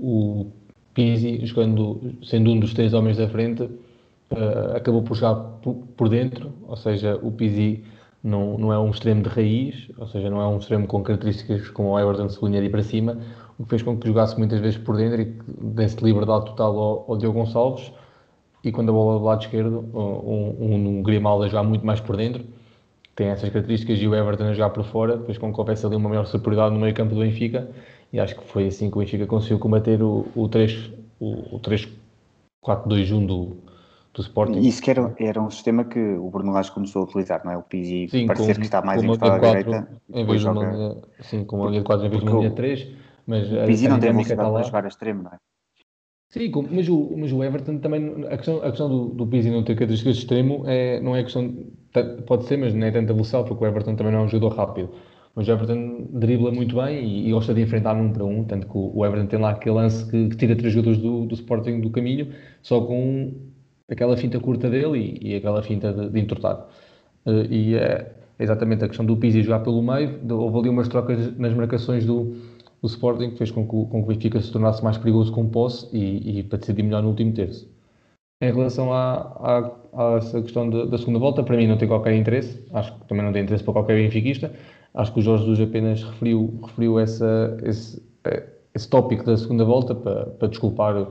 o 0.00 0.46
Pizzi, 0.94 1.44
jogando, 1.46 2.16
sendo 2.22 2.50
um 2.50 2.60
dos 2.60 2.74
três 2.74 2.92
homens 2.92 3.16
da 3.16 3.28
frente, 3.28 3.62
uh, 3.62 4.76
acabou 4.76 5.02
por 5.02 5.14
jogar 5.14 5.36
por, 5.62 5.74
por, 5.96 6.08
dentro, 6.08 6.52
ou 6.66 6.76
seja, 6.76 7.18
o 7.22 7.30
Pizzi 7.32 7.84
não, 8.22 8.56
não 8.56 8.72
é 8.72 8.78
um 8.78 8.90
extremo 8.90 9.22
de 9.22 9.28
raiz, 9.28 9.88
ou 9.98 10.06
seja, 10.06 10.30
não 10.30 10.40
é 10.40 10.46
um 10.46 10.58
extremo 10.58 10.86
com 10.86 11.02
características 11.02 11.68
como 11.70 11.90
o 11.90 11.98
Everton 11.98 12.28
sublinha 12.28 12.68
para 12.70 12.82
cima, 12.82 13.18
o 13.58 13.64
que 13.64 13.70
fez 13.70 13.82
com 13.82 13.96
que 13.96 14.06
jogasse 14.06 14.38
muitas 14.38 14.60
vezes 14.60 14.78
por 14.78 14.96
dentro 14.96 15.20
e 15.20 15.24
desse 15.74 16.02
liberdade 16.04 16.46
total 16.46 16.78
ao, 16.78 17.04
ao 17.08 17.16
Diogo 17.16 17.38
Gonçalves, 17.38 17.92
e 18.64 18.70
quando 18.70 18.90
a 18.90 18.92
bola 18.92 19.18
do 19.18 19.24
lado 19.24 19.42
esquerdo, 19.42 19.84
um, 19.92 20.64
um, 20.64 20.98
um 20.98 21.02
Grimaldo 21.02 21.44
a 21.44 21.48
jogar 21.48 21.64
muito 21.64 21.84
mais 21.84 22.00
por 22.00 22.16
dentro, 22.16 22.44
tem 23.16 23.28
essas 23.28 23.50
características, 23.50 23.98
e 23.98 24.06
o 24.06 24.14
Everton 24.14 24.44
a 24.44 24.52
jogar 24.52 24.70
por 24.70 24.84
fora, 24.84 25.16
depois 25.16 25.36
com 25.36 25.52
que 25.52 25.58
houvesse 25.58 25.84
ali 25.84 25.96
uma 25.96 26.08
maior 26.08 26.24
superioridade 26.26 26.74
no 26.74 26.80
meio 26.80 26.94
campo 26.94 27.14
do 27.14 27.20
Benfica, 27.20 27.68
e 28.12 28.20
acho 28.20 28.36
que 28.36 28.44
foi 28.44 28.66
assim 28.68 28.88
que 28.88 28.96
o 28.96 29.00
Benfica 29.00 29.26
conseguiu 29.26 29.58
combater 29.58 30.02
o, 30.02 30.26
o 30.34 30.48
3 30.48 30.92
o, 31.18 31.56
o 31.56 31.60
3-4-2-1 31.60 33.26
do, 33.26 33.56
do 34.14 34.20
Sporting. 34.20 34.60
Isso 34.60 34.82
que 34.82 34.90
era, 34.90 35.14
era 35.18 35.40
um 35.40 35.50
sistema 35.50 35.84
que 35.84 35.98
o 35.98 36.28
Bruno 36.30 36.52
Lage 36.52 36.70
começou 36.70 37.02
a 37.02 37.04
utilizar, 37.06 37.42
não 37.44 37.52
é? 37.52 37.56
O 37.56 37.62
Pizzi 37.62 38.08
sim, 38.10 38.26
parecer 38.26 38.54
com, 38.54 38.60
que 38.60 38.66
está 38.66 38.82
mais 38.82 39.02
encostado 39.02 39.32
à 39.32 39.38
direita. 39.38 39.88
Em 40.12 40.26
vez 40.26 40.40
de 40.40 40.48
uma 40.48 41.02
sim, 41.20 41.44
com 41.44 41.56
uma 41.56 41.66
linha 41.68 41.80
de 41.80 41.86
4 41.86 42.06
em 42.06 42.10
vez 42.10 42.22
de 42.22 42.28
uma 42.28 42.38
linha 42.38 42.50
3. 42.50 42.88
Mas 43.26 43.52
o 43.52 43.64
Pizzi 43.66 43.88
não 43.88 43.98
tem 43.98 44.10
velocidade 44.10 44.50
para 44.50 44.62
jogar 44.62 44.84
a 44.84 44.88
extremo, 44.88 45.22
não 45.22 45.32
é? 45.32 45.36
Sim, 46.28 46.50
mas 46.70 46.88
o, 46.88 47.14
mas 47.16 47.30
o 47.30 47.44
Everton 47.44 47.78
também, 47.78 48.24
a 48.30 48.36
questão, 48.38 48.56
a 48.62 48.70
questão 48.70 48.88
do, 48.88 49.08
do 49.10 49.26
Pizzi 49.26 49.50
não 49.50 49.62
ter 49.62 49.74
características 49.74 50.16
de 50.16 50.22
extremo 50.22 50.64
é, 50.66 50.98
não 51.00 51.14
é 51.14 51.22
questão, 51.22 51.54
pode 52.26 52.46
ser, 52.46 52.56
mas 52.56 52.72
não 52.72 52.86
é 52.86 52.90
tanta 52.90 53.12
velocidade, 53.12 53.48
porque 53.48 53.62
o 53.62 53.66
Everton 53.66 53.94
também 53.96 54.14
não 54.14 54.20
é 54.20 54.22
um 54.24 54.28
jogador 54.28 54.56
rápido. 54.56 54.90
Mas 55.34 55.46
o 55.46 55.52
Everton 55.52 56.08
dribla 56.10 56.50
muito 56.50 56.76
bem 56.76 57.04
e, 57.04 57.28
e, 57.28 57.32
gosta 57.32 57.52
de 57.52 57.60
enfrentar 57.60 57.96
um 57.96 58.10
para 58.10 58.24
um, 58.24 58.44
tanto 58.44 58.66
que 58.66 58.72
o, 58.74 59.04
Everton 59.04 59.26
tem 59.26 59.38
lá 59.38 59.50
aquele 59.50 59.74
lance 59.74 60.10
que, 60.10 60.28
que 60.30 60.36
tira 60.36 60.56
três 60.56 60.72
jogadores 60.72 60.98
do, 60.98 61.26
do 61.26 61.34
Sporting 61.34 61.80
do 61.80 61.90
caminho, 61.90 62.32
só 62.62 62.80
com 62.80 63.51
aquela 63.92 64.16
finta 64.16 64.38
curta 64.40 64.68
dele 64.68 65.18
e, 65.22 65.32
e 65.32 65.36
aquela 65.36 65.62
finta 65.62 65.92
de, 65.92 66.08
de 66.08 66.20
entortar. 66.20 66.66
Uh, 67.26 67.44
e 67.50 67.76
é 67.76 68.12
exatamente 68.38 68.84
a 68.84 68.88
questão 68.88 69.06
do 69.06 69.16
Pizzi 69.16 69.42
jogar 69.42 69.60
pelo 69.60 69.82
meio, 69.82 70.18
houve 70.30 70.58
ali 70.58 70.68
umas 70.68 70.88
trocas 70.88 71.36
nas 71.38 71.54
marcações 71.54 72.04
do, 72.04 72.34
do 72.80 72.86
Sporting 72.86 73.30
que 73.30 73.38
fez 73.38 73.50
com 73.50 73.64
que, 73.64 73.70
com 73.70 74.04
que 74.04 74.12
o 74.12 74.14
Benfica 74.14 74.40
se 74.40 74.50
tornasse 74.50 74.82
mais 74.82 74.98
perigoso 74.98 75.32
com 75.32 75.48
posse 75.48 75.88
e, 75.96 76.38
e 76.38 76.42
para 76.42 76.58
decidir 76.58 76.82
melhor 76.82 77.02
no 77.02 77.10
último 77.10 77.32
terço. 77.32 77.70
Em 78.40 78.52
relação 78.52 78.92
à, 78.92 79.70
à, 79.94 80.12
à 80.14 80.16
essa 80.16 80.42
questão 80.42 80.68
de, 80.68 80.86
da 80.86 80.98
segunda 80.98 81.20
volta, 81.20 81.44
para 81.44 81.56
mim 81.56 81.68
não 81.68 81.78
tem 81.78 81.86
qualquer 81.86 82.14
interesse, 82.14 82.66
acho 82.72 82.98
que 82.98 83.06
também 83.06 83.24
não 83.24 83.32
tem 83.32 83.42
interesse 83.42 83.62
para 83.62 83.74
qualquer 83.74 83.94
benfiquista, 83.94 84.50
Acho 84.94 85.12
que 85.14 85.20
o 85.20 85.22
Jorge 85.22 85.44
Jesus 85.44 85.68
apenas 85.68 86.02
referiu, 86.02 86.60
referiu 86.62 86.98
essa, 86.98 87.56
esse, 87.64 88.02
esse 88.74 88.88
tópico 88.88 89.24
da 89.24 89.36
segunda 89.36 89.64
volta 89.64 89.94
para, 89.94 90.26
para 90.26 90.48
desculpar 90.48 91.06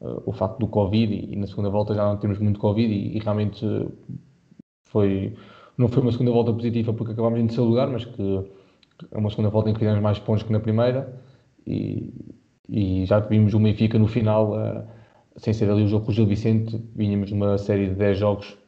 uh, 0.00 0.22
o 0.26 0.32
facto 0.32 0.58
do 0.58 0.66
Covid 0.66 1.12
e, 1.12 1.32
e, 1.32 1.36
na 1.36 1.46
segunda 1.46 1.70
volta 1.70 1.94
já 1.94 2.04
não 2.04 2.16
temos 2.16 2.38
muito 2.38 2.58
Covid 2.60 2.92
e, 2.92 3.16
e, 3.16 3.18
realmente 3.20 3.64
foi, 4.84 5.34
não 5.76 5.88
foi 5.88 6.02
uma 6.02 6.12
segunda 6.12 6.30
volta 6.30 6.52
positiva 6.52 6.92
porque 6.92 7.12
acabámos 7.12 7.38
em 7.38 7.46
terceiro 7.46 7.68
lugar, 7.68 7.88
mas 7.88 8.04
que 8.04 8.44
é 9.10 9.18
uma 9.18 9.30
segunda 9.30 9.50
volta 9.50 9.70
em 9.70 9.72
que 9.72 9.78
fizemos 9.78 10.02
mais 10.02 10.18
pontos 10.18 10.42
que 10.42 10.52
na 10.52 10.60
primeira 10.60 11.20
e, 11.66 12.12
e 12.68 13.04
já 13.06 13.20
vimos 13.20 13.54
o 13.54 13.58
Benfica 13.58 13.98
no 13.98 14.06
final, 14.06 14.52
uh, 14.52 14.84
sem 15.36 15.52
ser 15.52 15.70
ali 15.70 15.82
o 15.82 15.88
jogo 15.88 16.06
com 16.06 16.10
o 16.10 16.14
Gil 16.14 16.26
Vicente, 16.26 16.80
vínhamos 16.94 17.30
numa 17.30 17.58
série 17.58 17.88
de 17.88 17.94
10 17.94 18.18
jogos 18.18 18.58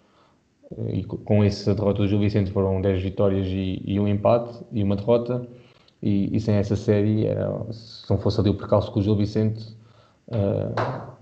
e 0.88 1.04
com 1.04 1.42
essa 1.44 1.74
derrota 1.74 2.02
do 2.02 2.08
Gil 2.08 2.18
Vicente 2.18 2.50
foram 2.50 2.80
10 2.80 3.02
vitórias 3.02 3.46
e, 3.46 3.82
e, 3.84 4.00
um 4.00 4.08
empate 4.08 4.64
e 4.72 4.82
uma 4.82 4.96
derrota. 4.96 5.46
E, 6.02 6.34
e 6.34 6.40
sem 6.40 6.56
essa 6.56 6.74
série 6.74 7.26
era, 7.26 7.48
se 7.72 8.10
não 8.10 8.18
fosse 8.18 8.40
ali 8.40 8.50
o 8.50 8.54
percalço 8.54 8.90
com 8.90 8.98
o 8.98 9.02
Gil 9.02 9.16
Vicente 9.16 9.76
uh, 10.28 11.12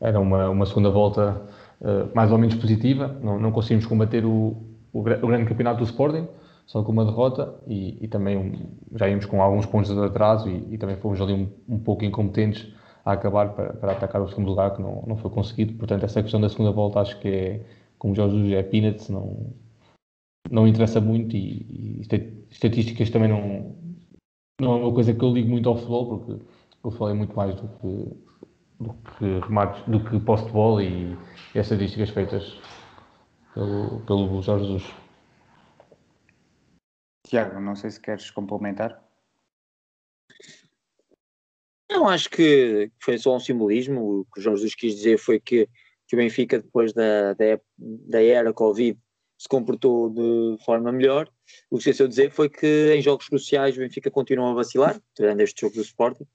era 0.00 0.18
uma, 0.18 0.48
uma 0.48 0.66
segunda 0.66 0.90
volta 0.90 1.42
uh, 1.80 2.14
mais 2.14 2.32
ou 2.32 2.38
menos 2.38 2.54
positiva. 2.54 3.16
Não, 3.22 3.38
não 3.38 3.52
conseguimos 3.52 3.86
combater 3.86 4.24
o, 4.24 4.56
o, 4.92 5.00
o, 5.00 5.02
grande 5.02 5.44
campeonato 5.46 5.78
do 5.78 5.84
Sporting, 5.84 6.26
só 6.66 6.82
com 6.82 6.92
uma 6.92 7.04
derrota, 7.04 7.54
e, 7.66 7.98
e 8.00 8.08
também 8.08 8.36
um, 8.36 8.52
já 8.96 9.08
íamos 9.08 9.26
com 9.26 9.42
alguns 9.42 9.66
pontos 9.66 9.92
de 9.92 10.00
atraso 10.00 10.48
e, 10.48 10.74
e 10.74 10.78
também 10.78 10.96
fomos 10.96 11.20
ali 11.20 11.32
um, 11.32 11.48
um, 11.68 11.78
pouco 11.78 12.04
incompetentes 12.04 12.72
a 13.04 13.12
acabar 13.12 13.50
para, 13.50 13.72
para, 13.74 13.92
atacar 13.92 14.22
o 14.22 14.28
segundo 14.28 14.48
lugar, 14.48 14.74
que 14.74 14.82
não, 14.82 15.04
não 15.06 15.16
foi 15.16 15.30
conseguido. 15.30 15.74
Portanto, 15.74 16.04
essa 16.04 16.22
questão 16.22 16.40
da 16.40 16.48
segunda 16.48 16.70
volta 16.70 17.00
acho 17.00 17.18
que 17.20 17.28
é, 17.28 17.60
como 17.98 18.14
Jorge 18.14 18.36
Jesus 18.36 18.52
é 18.54 18.62
peanuts, 18.62 19.08
não, 19.08 19.52
não 20.50 20.66
interessa 20.66 21.00
muito 21.00 21.36
e, 21.36 22.00
e 22.00 22.00
estatísticas 22.50 23.10
também 23.10 23.28
não, 23.28 23.74
não 24.60 24.72
é 24.72 24.76
uma 24.84 24.92
coisa 24.92 25.12
que 25.14 25.22
eu 25.22 25.32
ligo 25.32 25.48
muito 25.48 25.68
ao 25.68 25.76
futebol, 25.76 26.06
porque 26.06 26.42
o 26.82 26.90
futebol 26.90 27.10
é 27.10 27.14
muito 27.14 27.36
mais 27.36 27.54
do 27.54 27.68
que, 27.68 28.29
do 28.80 28.94
que 28.94 29.38
remates, 29.46 29.82
do 29.86 30.02
que 30.02 30.18
posse 30.20 30.46
de 30.46 30.52
bola 30.52 30.82
e, 30.82 31.16
e 31.54 31.58
as 31.58 31.66
estatísticas 31.66 32.10
feitas 32.10 32.58
pelo, 33.52 34.00
pelo 34.00 34.42
Jorge 34.42 34.66
Jesus. 34.66 34.94
Tiago, 37.26 37.60
não 37.60 37.76
sei 37.76 37.90
se 37.90 38.00
queres 38.00 38.30
complementar. 38.30 39.00
Não, 41.90 42.08
acho 42.08 42.30
que 42.30 42.90
foi 43.00 43.18
só 43.18 43.36
um 43.36 43.40
simbolismo. 43.40 44.20
O 44.20 44.24
que 44.32 44.40
o 44.40 44.42
Jorge 44.42 44.62
Jesus 44.62 44.74
quis 44.74 44.94
dizer 44.94 45.18
foi 45.18 45.38
que, 45.38 45.68
que 46.08 46.16
o 46.16 46.18
Benfica, 46.18 46.58
depois 46.58 46.92
da, 46.92 47.34
da, 47.34 47.60
da 47.76 48.22
era 48.22 48.52
Covid, 48.52 48.98
se 49.36 49.48
comportou 49.48 50.10
de 50.10 50.56
forma 50.64 50.90
melhor. 50.92 51.28
O 51.70 51.76
que 51.76 51.82
esqueceu 51.82 52.06
de 52.06 52.10
dizer 52.10 52.30
foi 52.30 52.48
que 52.48 52.94
em 52.94 53.02
jogos 53.02 53.28
cruciais 53.28 53.76
o 53.76 53.80
Benfica 53.80 54.10
continua 54.10 54.50
a 54.50 54.54
vacilar, 54.54 55.00
tirando 55.14 55.40
este 55.40 55.60
jogo 55.62 55.74
do 55.74 55.82
Sporting. 55.82 56.26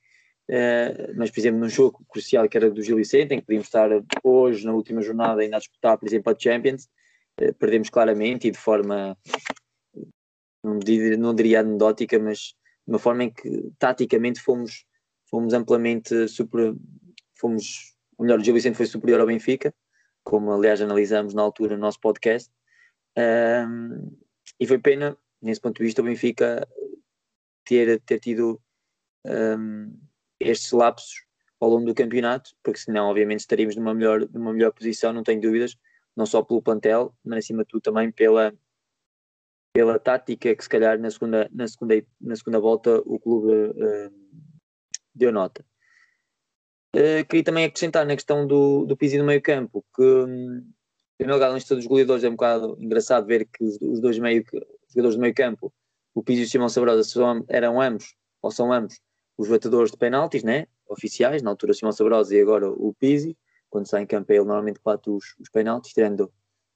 Uh, 0.50 1.14
mas, 1.16 1.32
por 1.32 1.40
exemplo, 1.40 1.60
num 1.60 1.70
jogo 1.70 2.06
crucial 2.08 2.48
que 2.48 2.56
era 2.56 2.70
do 2.70 2.82
Gil 2.82 2.98
Vicente, 2.98 3.34
em 3.34 3.40
que 3.40 3.46
podíamos 3.46 3.68
estar 3.68 3.90
hoje, 4.24 4.66
na 4.66 4.74
última 4.74 5.02
jornada, 5.02 5.42
ainda 5.42 5.56
a 5.56 5.60
disputar, 5.60 5.98
por 5.98 6.08
exemplo, 6.08 6.32
a 6.32 6.40
Champions, 6.40 6.88
uh, 7.42 7.54
perdemos 7.56 7.90
claramente 7.90 8.48
e 8.48 8.52
de 8.52 8.58
forma, 8.58 9.18
não 10.64 10.78
diria, 10.78 11.18
não 11.18 11.34
diria 11.34 11.62
anedótica, 11.62 12.20
mas 12.20 12.56
de 12.88 12.94
uma 12.94 13.00
forma 13.00 13.24
em 13.24 13.32
que 13.32 13.72
taticamente 13.80 14.40
fomos, 14.40 14.86
fomos 15.30 15.54
amplamente 15.54 16.28
super, 16.28 16.75
fomos, 17.34 17.96
melhor, 18.20 18.40
Gil 18.42 18.54
Vicente 18.54 18.78
foi 18.78 18.86
superior 18.86 19.22
ao 19.22 19.28
Benfica, 19.28 19.74
como 20.24 20.52
aliás 20.52 20.82
analisamos 20.82 21.34
na 21.34 21.42
altura 21.42 21.75
no 21.75 21.82
nosso 21.82 22.00
podcast, 22.00 22.52
e 24.60 24.68
foi 24.68 24.78
pena, 24.80 25.18
nesse 25.42 25.62
ponto 25.62 25.78
de 25.78 25.84
vista, 25.84 26.02
o 26.02 26.06
Benfica 26.06 26.68
ter, 27.64 28.00
ter 28.02 28.20
tido 28.20 28.62
um, 29.25 29.92
estes 30.46 30.72
lapsos 30.72 31.25
ao 31.60 31.70
longo 31.70 31.86
do 31.86 31.96
campeonato, 31.96 32.52
porque 32.64 32.80
senão, 32.80 33.08
obviamente, 33.08 33.40
estaríamos 33.40 33.75
numa 33.75 33.94
melhor, 33.94 34.28
numa 34.32 34.54
melhor 34.54 34.72
posição, 34.72 35.14
não 35.14 35.24
tenho 35.24 35.42
dúvidas, 35.42 35.75
não 36.16 36.25
só 36.25 36.42
pelo 36.44 36.62
plantel, 36.62 37.14
mas 37.24 37.40
acima 37.40 37.64
de 37.64 37.70
tudo 37.70 37.82
também 37.82 38.12
pela, 38.12 38.54
pela 39.74 40.00
tática 40.00 40.56
que, 40.56 40.64
se 40.64 40.70
calhar, 40.70 41.00
na 41.00 41.10
segunda, 41.10 41.50
na 41.52 41.68
segunda, 41.68 42.06
na 42.22 42.36
segunda 42.36 42.60
volta 42.60 43.02
o 43.06 43.20
clube 43.20 43.52
uh, 43.52 44.14
deu 45.14 45.32
nota. 45.32 45.66
Uh, 46.96 47.25
queria 47.28 47.44
também 47.44 47.66
acrescentar 47.66 48.06
na 48.06 48.16
questão 48.16 48.48
do, 48.48 48.86
do 48.86 48.96
Pizzi 48.96 49.18
no 49.18 49.25
meio 49.25 49.42
campo, 49.42 49.84
que 49.94 50.02
um, 50.02 50.66
primeiro 51.18 51.36
lugar, 51.36 51.50
na 51.50 51.56
lista 51.56 51.75
dos 51.75 51.86
goleadores 51.86 52.24
é 52.24 52.30
um 52.30 52.36
bocado 52.36 52.78
engraçado 52.80 53.25
ver 53.25 53.46
que 53.46 53.64
os, 53.64 53.78
os 53.82 54.00
dois 54.00 54.18
meio, 54.18 54.46
os 54.54 54.94
jogadores 54.94 55.16
do 55.16 55.22
meio 55.22 55.34
campo, 55.34 55.74
o 56.14 56.24
Pizzi 56.24 56.44
e 56.44 56.46
o 56.46 56.50
Simão 56.50 56.70
Sabrosa, 56.70 57.04
eram 57.50 57.82
ambos, 57.82 58.16
ou 58.42 58.52
são 58.52 58.72
ambos, 58.72 59.02
os 59.38 59.48
batedores 59.48 59.92
de 59.92 59.98
penaltis, 59.98 60.44
né? 60.44 60.68
oficiais, 60.88 61.42
na 61.42 61.50
altura 61.50 61.74
Simão 61.74 61.92
Sabrosa 61.92 62.36
e 62.36 62.42
agora 62.42 62.70
o 62.70 62.94
Pizzi, 62.94 63.38
quando 63.70 63.88
sai 63.88 64.04
em 64.04 64.08
campo 64.08 64.32
ele 64.32 64.39
normalmente 64.39 64.80
bate 64.84 65.10
os, 65.10 65.36
os 65.39 65.50
penaltis, 65.50 65.94
tirando 65.94 66.32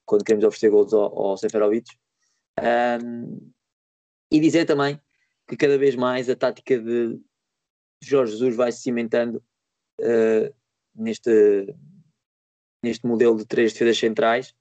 quando 0.06 0.24
queremos 0.24 0.46
oferecer 0.46 0.70
gols 0.70 0.94
ao, 0.94 1.18
ao 1.18 1.38
Seferovic. 1.38 1.96
Um, 2.60 3.52
e 4.32 4.40
dizer 4.40 4.66
também 4.66 5.00
que 5.48 5.56
cada 5.56 5.78
vez 5.78 5.96
mais 5.96 6.30
a 6.30 6.36
tática 6.36 6.78
de 6.78 7.20
Jorge 8.02 8.34
Jesus 8.34 8.56
vai 8.56 8.72
se 8.72 8.82
cimentando 8.82 9.44
uh, 10.02 10.54
neste, 10.96 11.74
neste 12.84 13.06
modelo 13.08 13.38
de 13.38 13.46
três 13.46 13.72
defesas 13.72 13.98
centrais, 13.98 14.56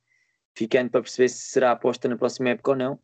ficando 0.56 0.90
para 0.90 1.02
perceber 1.02 1.28
se 1.28 1.50
será 1.50 1.72
aposta 1.72 2.08
na 2.08 2.16
próxima 2.16 2.50
época 2.50 2.70
ou 2.70 2.76
não. 2.76 3.00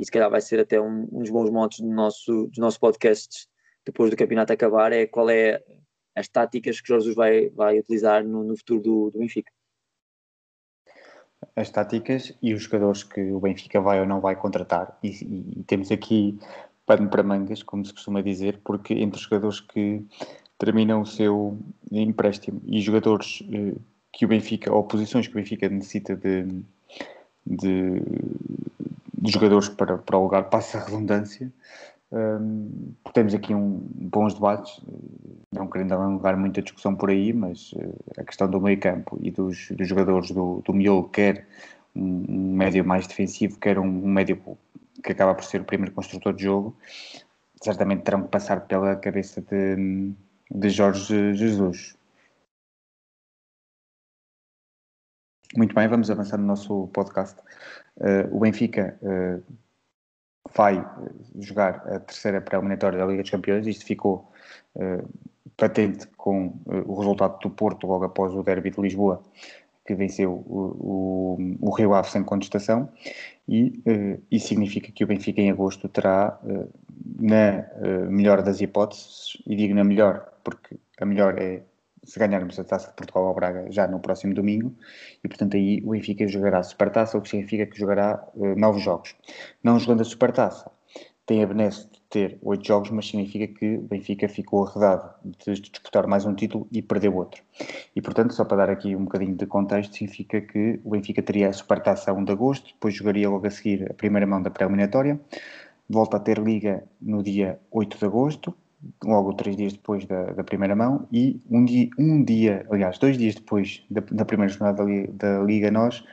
E 0.00 0.04
se 0.04 0.10
calhar 0.10 0.28
vai 0.28 0.40
ser 0.40 0.58
até 0.58 0.80
um, 0.80 1.08
um 1.12 1.20
dos 1.20 1.30
bons 1.30 1.50
motos 1.50 1.78
do 1.78 1.88
nosso, 1.88 2.48
dos 2.48 2.58
nossos 2.58 2.78
podcasts 2.78 3.48
depois 3.84 4.10
do 4.10 4.16
campeonato 4.16 4.52
acabar, 4.52 4.92
é 4.92 5.06
qual 5.06 5.28
é 5.30 5.62
as 6.14 6.28
táticas 6.28 6.80
que 6.80 6.88
Jorge 6.88 7.06
Jesus 7.06 7.16
vai, 7.16 7.48
vai 7.50 7.78
utilizar 7.78 8.24
no, 8.24 8.44
no 8.44 8.56
futuro 8.56 8.80
do, 8.80 9.10
do 9.10 9.18
Benfica. 9.18 9.52
As 11.56 11.70
táticas 11.70 12.32
e 12.40 12.54
os 12.54 12.62
jogadores 12.62 13.02
que 13.02 13.20
o 13.20 13.40
Benfica 13.40 13.80
vai 13.80 14.00
ou 14.00 14.06
não 14.06 14.20
vai 14.20 14.34
contratar. 14.36 14.98
E, 15.02 15.08
e, 15.08 15.60
e 15.60 15.64
temos 15.64 15.90
aqui 15.90 16.38
pano 16.86 17.08
para 17.08 17.22
mangas, 17.22 17.62
como 17.62 17.84
se 17.84 17.92
costuma 17.92 18.22
dizer, 18.22 18.60
porque 18.64 18.94
entre 18.94 19.18
os 19.18 19.24
jogadores 19.24 19.60
que 19.60 20.04
terminam 20.58 21.02
o 21.02 21.06
seu 21.06 21.58
empréstimo 21.90 22.62
e 22.66 22.80
jogadores 22.80 23.42
eh, 23.52 23.74
que 24.12 24.24
o 24.24 24.28
Benfica, 24.28 24.72
ou 24.72 24.84
posições 24.84 25.26
que 25.26 25.32
o 25.34 25.36
Benfica 25.36 25.68
necessita 25.68 26.14
de, 26.14 26.46
de, 27.44 28.00
de 29.18 29.32
jogadores 29.32 29.68
para, 29.68 29.98
para 29.98 30.18
o 30.18 30.22
lugar, 30.22 30.48
passa 30.48 30.78
a 30.78 30.84
redundância. 30.84 31.52
Um, 32.14 32.94
temos 33.12 33.34
aqui 33.34 33.52
um, 33.52 33.80
bons 33.92 34.34
debates, 34.34 34.80
não 35.50 35.68
querendo 35.68 35.94
alongar 35.94 36.36
muita 36.36 36.62
discussão 36.62 36.94
por 36.94 37.10
aí, 37.10 37.32
mas 37.32 37.72
uh, 37.72 37.96
a 38.16 38.22
questão 38.22 38.48
do 38.48 38.60
meio 38.60 38.78
campo 38.78 39.18
e 39.20 39.32
dos, 39.32 39.72
dos 39.72 39.88
jogadores 39.88 40.30
do, 40.30 40.62
do 40.64 40.72
miolo, 40.72 41.08
quer 41.08 41.44
um, 41.92 42.24
um, 42.28 42.56
médio 42.56 42.84
mais 42.84 43.08
defensivo, 43.08 43.58
quer 43.58 43.80
um, 43.80 43.84
um 43.84 44.08
médio 44.08 44.40
que 45.02 45.10
acaba 45.10 45.34
por 45.34 45.42
ser 45.42 45.62
o 45.62 45.64
primeiro 45.64 45.92
construtor 45.92 46.32
de 46.34 46.44
jogo, 46.44 46.76
certamente 47.60 48.04
terão 48.04 48.22
que 48.22 48.28
passar 48.28 48.60
pela 48.60 48.94
cabeça 48.94 49.40
de, 49.40 50.12
de 50.52 50.70
Jorge 50.70 51.34
Jesus. 51.34 51.96
Muito 55.56 55.74
bem, 55.74 55.88
vamos 55.88 56.10
avançar 56.12 56.38
no 56.38 56.46
nosso 56.46 56.86
podcast. 56.88 57.40
Uh, 57.96 58.36
o 58.36 58.38
Benfica 58.38 58.96
uh, 59.02 59.42
vai 60.54 60.78
eh, 60.78 61.10
jogar 61.40 61.82
a 61.86 62.00
terceira 62.00 62.40
pré-eliminatória 62.40 62.98
da 62.98 63.06
Liga 63.06 63.22
dos 63.22 63.30
Campeões. 63.30 63.66
Isto 63.66 63.84
ficou 63.84 64.30
uh, 64.76 65.08
patente 65.56 66.06
com 66.16 66.54
o 66.66 66.98
resultado 66.98 67.38
do 67.40 67.50
Porto 67.50 67.86
logo 67.86 68.04
após 68.04 68.34
o 68.34 68.42
derby 68.42 68.70
de 68.70 68.80
Lisboa, 68.80 69.22
que 69.86 69.94
venceu 69.94 70.32
o, 70.32 71.38
o, 71.38 71.56
o 71.60 71.70
Rio 71.74 71.94
Ave 71.94 72.10
sem 72.10 72.24
contestação. 72.24 72.88
E 73.46 73.82
isso 74.30 74.48
significa 74.48 74.90
que 74.90 75.04
o 75.04 75.06
Benfica 75.06 75.40
em 75.40 75.50
agosto 75.50 75.86
terá, 75.88 76.40
na 77.20 77.66
melhor 78.08 78.42
das 78.42 78.60
hipóteses, 78.62 79.36
e 79.46 79.54
digo 79.54 79.74
na 79.74 79.84
melhor 79.84 80.32
porque 80.42 80.76
a 80.98 81.04
melhor 81.04 81.38
é 81.38 81.62
se 82.04 82.18
ganharmos 82.18 82.58
a 82.58 82.64
Taça 82.64 82.88
de 82.88 82.94
Portugal 82.94 83.26
ao 83.26 83.34
Braga 83.34 83.66
já 83.70 83.86
no 83.86 84.00
próximo 84.00 84.34
domingo, 84.34 84.74
e 85.22 85.28
portanto 85.28 85.56
aí 85.56 85.82
o 85.84 85.90
Benfica 85.90 86.26
jogará 86.28 86.58
a 86.58 86.62
Supertaça, 86.62 87.18
o 87.18 87.22
que 87.22 87.28
significa 87.28 87.66
que 87.66 87.78
jogará 87.78 88.26
uh, 88.34 88.58
nove 88.58 88.80
jogos. 88.80 89.14
Não 89.62 89.78
jogando 89.78 90.02
a 90.02 90.04
Supertaça, 90.04 90.70
tem 91.26 91.42
a 91.42 91.46
benesse 91.46 91.88
de 91.90 92.00
ter 92.10 92.38
oito 92.42 92.66
jogos, 92.66 92.90
mas 92.90 93.08
significa 93.08 93.46
que 93.46 93.76
o 93.76 93.82
Benfica 93.82 94.28
ficou 94.28 94.66
arredado 94.66 95.14
de 95.24 95.54
disputar 95.54 96.06
mais 96.06 96.26
um 96.26 96.34
título 96.34 96.68
e 96.70 96.82
perdeu 96.82 97.16
outro. 97.16 97.42
E 97.96 98.02
portanto, 98.02 98.34
só 98.34 98.44
para 98.44 98.58
dar 98.58 98.70
aqui 98.70 98.94
um 98.94 99.04
bocadinho 99.04 99.34
de 99.34 99.46
contexto, 99.46 99.94
significa 99.96 100.40
que 100.40 100.80
o 100.84 100.90
Benfica 100.90 101.22
teria 101.22 101.48
a 101.48 101.52
Supertaça 101.52 102.10
a 102.10 102.14
1 102.14 102.24
de 102.24 102.32
agosto, 102.32 102.66
depois 102.74 102.94
jogaria 102.94 103.28
logo 103.28 103.46
a 103.46 103.50
seguir 103.50 103.90
a 103.90 103.94
primeira 103.94 104.26
mão 104.26 104.42
da 104.42 104.50
pré-eliminatória, 104.50 105.18
volta 105.88 106.18
a 106.18 106.20
ter 106.20 106.38
Liga 106.38 106.84
no 107.00 107.22
dia 107.22 107.58
8 107.70 107.98
de 107.98 108.04
agosto, 108.04 108.54
logo 109.02 109.34
três 109.34 109.56
dias 109.56 109.72
depois 109.72 110.04
da, 110.06 110.32
da, 110.32 110.44
primeira 110.44 110.74
mão 110.74 111.06
e 111.12 111.40
um 111.50 111.64
dia, 111.64 111.88
um 111.98 112.24
dia, 112.24 112.66
aliás, 112.70 112.98
dois 112.98 113.16
dias 113.18 113.34
depois 113.34 113.82
da, 113.90 114.02
da 114.10 114.24
primeira 114.24 114.52
jornada 114.52 114.84
da, 114.84 115.38
da, 115.38 115.44
Liga 115.44 115.70
Nós, 115.70 116.04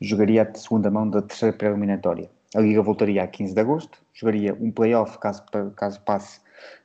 jogaria 0.00 0.42
a 0.42 0.54
segunda 0.54 0.90
mão 0.90 1.08
da 1.08 1.22
terceira 1.22 1.56
pré-eliminatória. 1.56 2.30
A 2.54 2.60
Liga 2.60 2.82
voltaria 2.82 3.22
a 3.22 3.26
15 3.26 3.54
de 3.54 3.60
agosto, 3.60 3.98
jogaria 4.12 4.54
um 4.60 4.70
play-off 4.70 5.18
caso, 5.18 5.42
caso 5.76 6.00
passe 6.02 6.40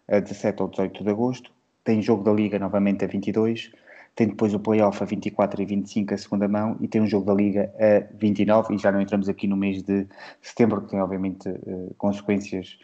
a 0.07 0.19
17 0.19 0.61
ou 0.63 0.69
18 0.69 1.03
de 1.03 1.09
agosto, 1.09 1.51
tem 1.83 2.01
jogo 2.01 2.23
da 2.23 2.31
Liga 2.31 2.57
novamente 2.59 3.05
a 3.05 3.07
22, 3.07 3.71
tem 4.15 4.27
depois 4.27 4.53
o 4.53 4.59
play-off 4.59 5.01
a 5.01 5.05
24 5.05 5.61
e 5.61 5.65
25 5.65 6.13
a 6.13 6.17
segunda 6.17 6.47
mão 6.47 6.75
e 6.81 6.89
tem 6.89 7.01
um 7.01 7.07
jogo 7.07 7.25
da 7.25 7.33
Liga 7.33 7.73
a 7.79 8.13
29 8.17 8.75
e 8.75 8.77
já 8.77 8.91
não 8.91 8.99
entramos 8.99 9.29
aqui 9.29 9.47
no 9.47 9.55
mês 9.55 9.81
de 9.81 10.05
setembro 10.41 10.81
que 10.81 10.89
tem 10.89 10.99
obviamente 10.99 11.47
uh, 11.47 11.93
consequências 11.97 12.77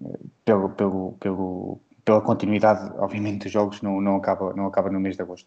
uh, 0.00 0.18
pelo, 0.46 0.70
pelo, 0.70 1.12
pelo, 1.20 1.80
pela 2.08 2.22
continuidade, 2.22 2.90
obviamente, 2.96 3.42
dos 3.42 3.52
jogos, 3.52 3.82
não, 3.82 4.00
não, 4.00 4.16
acaba, 4.16 4.54
não 4.54 4.66
acaba 4.66 4.88
no 4.88 4.98
mês 4.98 5.14
de 5.14 5.20
agosto. 5.20 5.46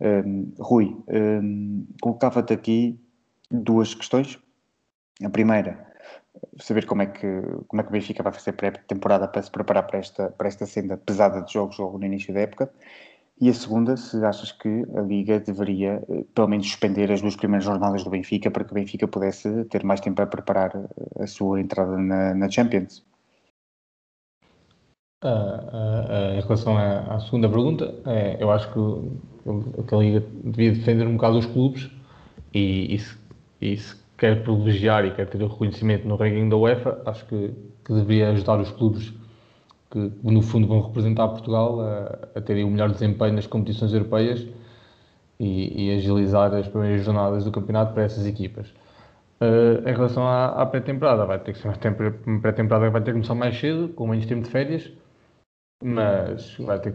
Um, 0.00 0.50
Rui, 0.58 0.96
um, 1.06 1.86
colocava-te 2.00 2.54
aqui 2.54 2.98
duas 3.50 3.92
questões. 3.92 4.38
A 5.22 5.28
primeira, 5.28 5.86
saber 6.58 6.86
como 6.86 7.02
é 7.02 7.06
que, 7.08 7.42
como 7.66 7.82
é 7.82 7.84
que 7.84 7.90
o 7.90 7.92
Benfica 7.92 8.22
vai 8.22 8.32
fazer 8.32 8.52
pré-temporada 8.52 9.28
para 9.28 9.42
se 9.42 9.50
preparar 9.50 9.86
para 9.86 9.98
esta, 9.98 10.30
para 10.30 10.48
esta 10.48 10.64
senda 10.64 10.96
pesada 10.96 11.42
de 11.42 11.52
jogos 11.52 11.76
logo 11.76 11.98
no 11.98 12.06
início 12.06 12.32
da 12.32 12.40
época. 12.40 12.72
E 13.38 13.50
a 13.50 13.52
segunda, 13.52 13.94
se 13.94 14.16
achas 14.24 14.50
que 14.50 14.86
a 14.96 15.02
Liga 15.02 15.38
deveria, 15.38 16.02
eh, 16.08 16.24
pelo 16.34 16.48
menos, 16.48 16.66
suspender 16.68 17.12
as 17.12 17.20
duas 17.20 17.36
primeiras 17.36 17.66
jornadas 17.66 18.02
do 18.02 18.08
Benfica 18.08 18.50
para 18.50 18.64
que 18.64 18.70
o 18.72 18.74
Benfica 18.74 19.06
pudesse 19.06 19.66
ter 19.66 19.84
mais 19.84 20.00
tempo 20.00 20.22
a 20.22 20.26
preparar 20.26 20.72
a 21.20 21.26
sua 21.26 21.60
entrada 21.60 21.98
na, 21.98 22.34
na 22.34 22.50
Champions? 22.50 23.04
Uh, 25.20 25.26
uh, 25.26 25.30
uh, 25.30 26.38
em 26.38 26.40
relação 26.40 26.78
à, 26.78 27.16
à 27.16 27.18
segunda 27.18 27.48
pergunta, 27.48 27.92
é, 28.06 28.36
eu 28.40 28.52
acho 28.52 28.68
que, 28.68 29.82
que, 29.82 29.92
a 29.92 29.98
Liga 29.98 30.24
devia 30.44 30.70
defender 30.70 31.08
um 31.08 31.16
bocado 31.16 31.38
os 31.38 31.46
clubes 31.46 31.90
e, 32.54 32.94
e, 32.94 32.98
se, 33.00 33.18
e 33.60 33.76
se 33.76 33.96
quer 34.16 34.44
privilegiar 34.44 35.04
e 35.04 35.10
quer 35.10 35.28
ter 35.28 35.42
o 35.42 35.48
reconhecimento 35.48 36.06
no 36.06 36.14
ranking 36.14 36.48
da 36.48 36.56
UEFA, 36.56 37.02
acho 37.04 37.26
que, 37.26 37.52
que 37.84 37.92
deveria 37.92 38.30
ajudar 38.30 38.60
os 38.60 38.70
clubes 38.70 39.12
que 39.90 40.12
no 40.22 40.40
fundo 40.40 40.68
vão 40.68 40.82
representar 40.82 41.26
Portugal 41.26 41.80
a, 41.80 42.18
a 42.36 42.40
terem 42.40 42.62
o 42.62 42.70
melhor 42.70 42.90
desempenho 42.92 43.34
nas 43.34 43.46
competições 43.48 43.92
europeias 43.92 44.46
e, 45.40 45.86
e, 45.86 45.96
agilizar 45.96 46.54
as 46.54 46.68
primeiras 46.68 47.04
jornadas 47.04 47.44
do 47.44 47.50
campeonato 47.50 47.92
para 47.92 48.04
essas 48.04 48.24
equipas. 48.24 48.68
Uh, 49.40 49.88
em 49.88 49.92
relação 49.92 50.24
à, 50.24 50.46
à 50.62 50.66
pré-temporada, 50.66 51.26
vai 51.26 51.40
ter 51.40 51.54
que 51.54 51.58
ser 51.58 51.68
uma 51.68 52.40
pré-temporada 52.40 52.86
que 52.86 52.92
vai 52.92 53.00
ter 53.00 53.06
que 53.06 53.12
começar 53.12 53.34
mais 53.34 53.58
cedo, 53.58 53.88
com 53.88 54.06
menos 54.06 54.24
tempo 54.26 54.42
de 54.42 54.50
férias, 54.50 54.92
mas 55.82 56.56
vai 56.58 56.80
ter, 56.80 56.94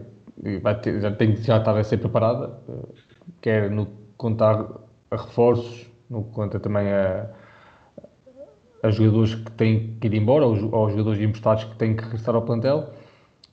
vai 0.62 0.80
ter, 0.80 1.00
já 1.00 1.10
tem 1.10 1.34
que 1.34 1.42
já 1.42 1.58
estar 1.58 1.76
a 1.76 1.84
ser 1.84 1.98
preparada, 1.98 2.58
quer 3.40 3.70
no 3.70 3.86
contar 4.16 4.66
a 5.10 5.16
reforços, 5.16 5.90
no 6.08 6.24
que 6.24 6.30
conta 6.32 6.60
também 6.60 6.88
a, 6.92 7.30
a 8.82 8.90
jogadores 8.90 9.34
que 9.34 9.50
têm 9.52 9.96
que 10.00 10.06
ir 10.06 10.14
embora, 10.14 10.46
ou, 10.46 10.74
aos 10.74 10.92
jogadores 10.92 11.20
emprestados 11.20 11.64
que 11.64 11.76
têm 11.76 11.96
que 11.96 12.04
regressar 12.04 12.34
ao 12.34 12.42
plantel. 12.42 12.90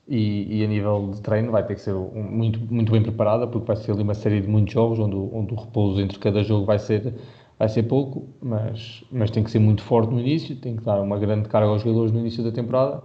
E, 0.08 0.58
e, 0.58 0.64
a 0.64 0.66
nível 0.66 1.12
de 1.14 1.20
treino 1.22 1.52
vai 1.52 1.64
ter 1.64 1.76
que 1.76 1.80
ser 1.80 1.94
um, 1.94 2.22
muito, 2.22 2.58
muito 2.60 2.90
bem 2.90 3.02
preparada, 3.02 3.46
porque 3.46 3.66
vai 3.66 3.76
ser 3.76 3.92
ali 3.92 4.02
uma 4.02 4.14
série 4.14 4.40
de 4.40 4.48
muitos 4.48 4.74
jogos, 4.74 4.98
onde, 4.98 5.14
onde 5.14 5.54
o 5.54 5.56
repouso 5.56 6.00
entre 6.00 6.18
cada 6.18 6.42
jogo 6.42 6.66
vai 6.66 6.78
ser, 6.78 7.14
vai 7.58 7.68
ser 7.68 7.84
pouco, 7.84 8.28
mas, 8.42 9.04
mas 9.12 9.30
tem 9.30 9.44
que 9.44 9.50
ser 9.50 9.60
muito 9.60 9.82
forte 9.82 10.12
no 10.12 10.20
início, 10.20 10.56
tem 10.56 10.76
que 10.76 10.82
dar 10.82 11.00
uma 11.00 11.18
grande 11.18 11.48
carga 11.48 11.68
aos 11.68 11.82
jogadores 11.82 12.12
no 12.12 12.18
início 12.18 12.42
da 12.42 12.50
temporada. 12.50 13.02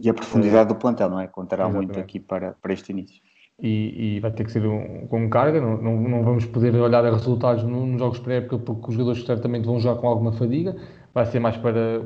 E 0.00 0.08
a 0.08 0.14
profundidade 0.14 0.68
do 0.68 0.74
plantel, 0.74 1.10
não 1.10 1.20
é? 1.20 1.26
Contará 1.26 1.64
Exatamente. 1.64 1.86
muito 1.86 2.00
aqui 2.00 2.18
para, 2.18 2.52
para 2.52 2.72
este 2.72 2.92
início. 2.92 3.20
E, 3.60 4.16
e, 4.16 4.20
vai 4.20 4.30
ter 4.32 4.44
que 4.44 4.50
ser 4.50 4.66
um, 4.66 5.06
com 5.06 5.28
carga, 5.28 5.60
não, 5.60 5.76
não, 5.76 5.96
não, 6.00 6.24
vamos 6.24 6.46
poder 6.46 6.74
olhar 6.74 7.04
a 7.04 7.10
resultados 7.10 7.62
nos 7.62 7.98
jogos 7.98 8.18
pré-época, 8.18 8.58
porque 8.58 8.88
os 8.88 8.94
jogadores 8.94 9.24
certamente 9.24 9.66
vão 9.66 9.78
jogar 9.78 10.00
com 10.00 10.08
alguma 10.08 10.32
fadiga, 10.32 10.74
vai 11.14 11.26
ser 11.26 11.38
mais 11.38 11.56
para 11.58 12.02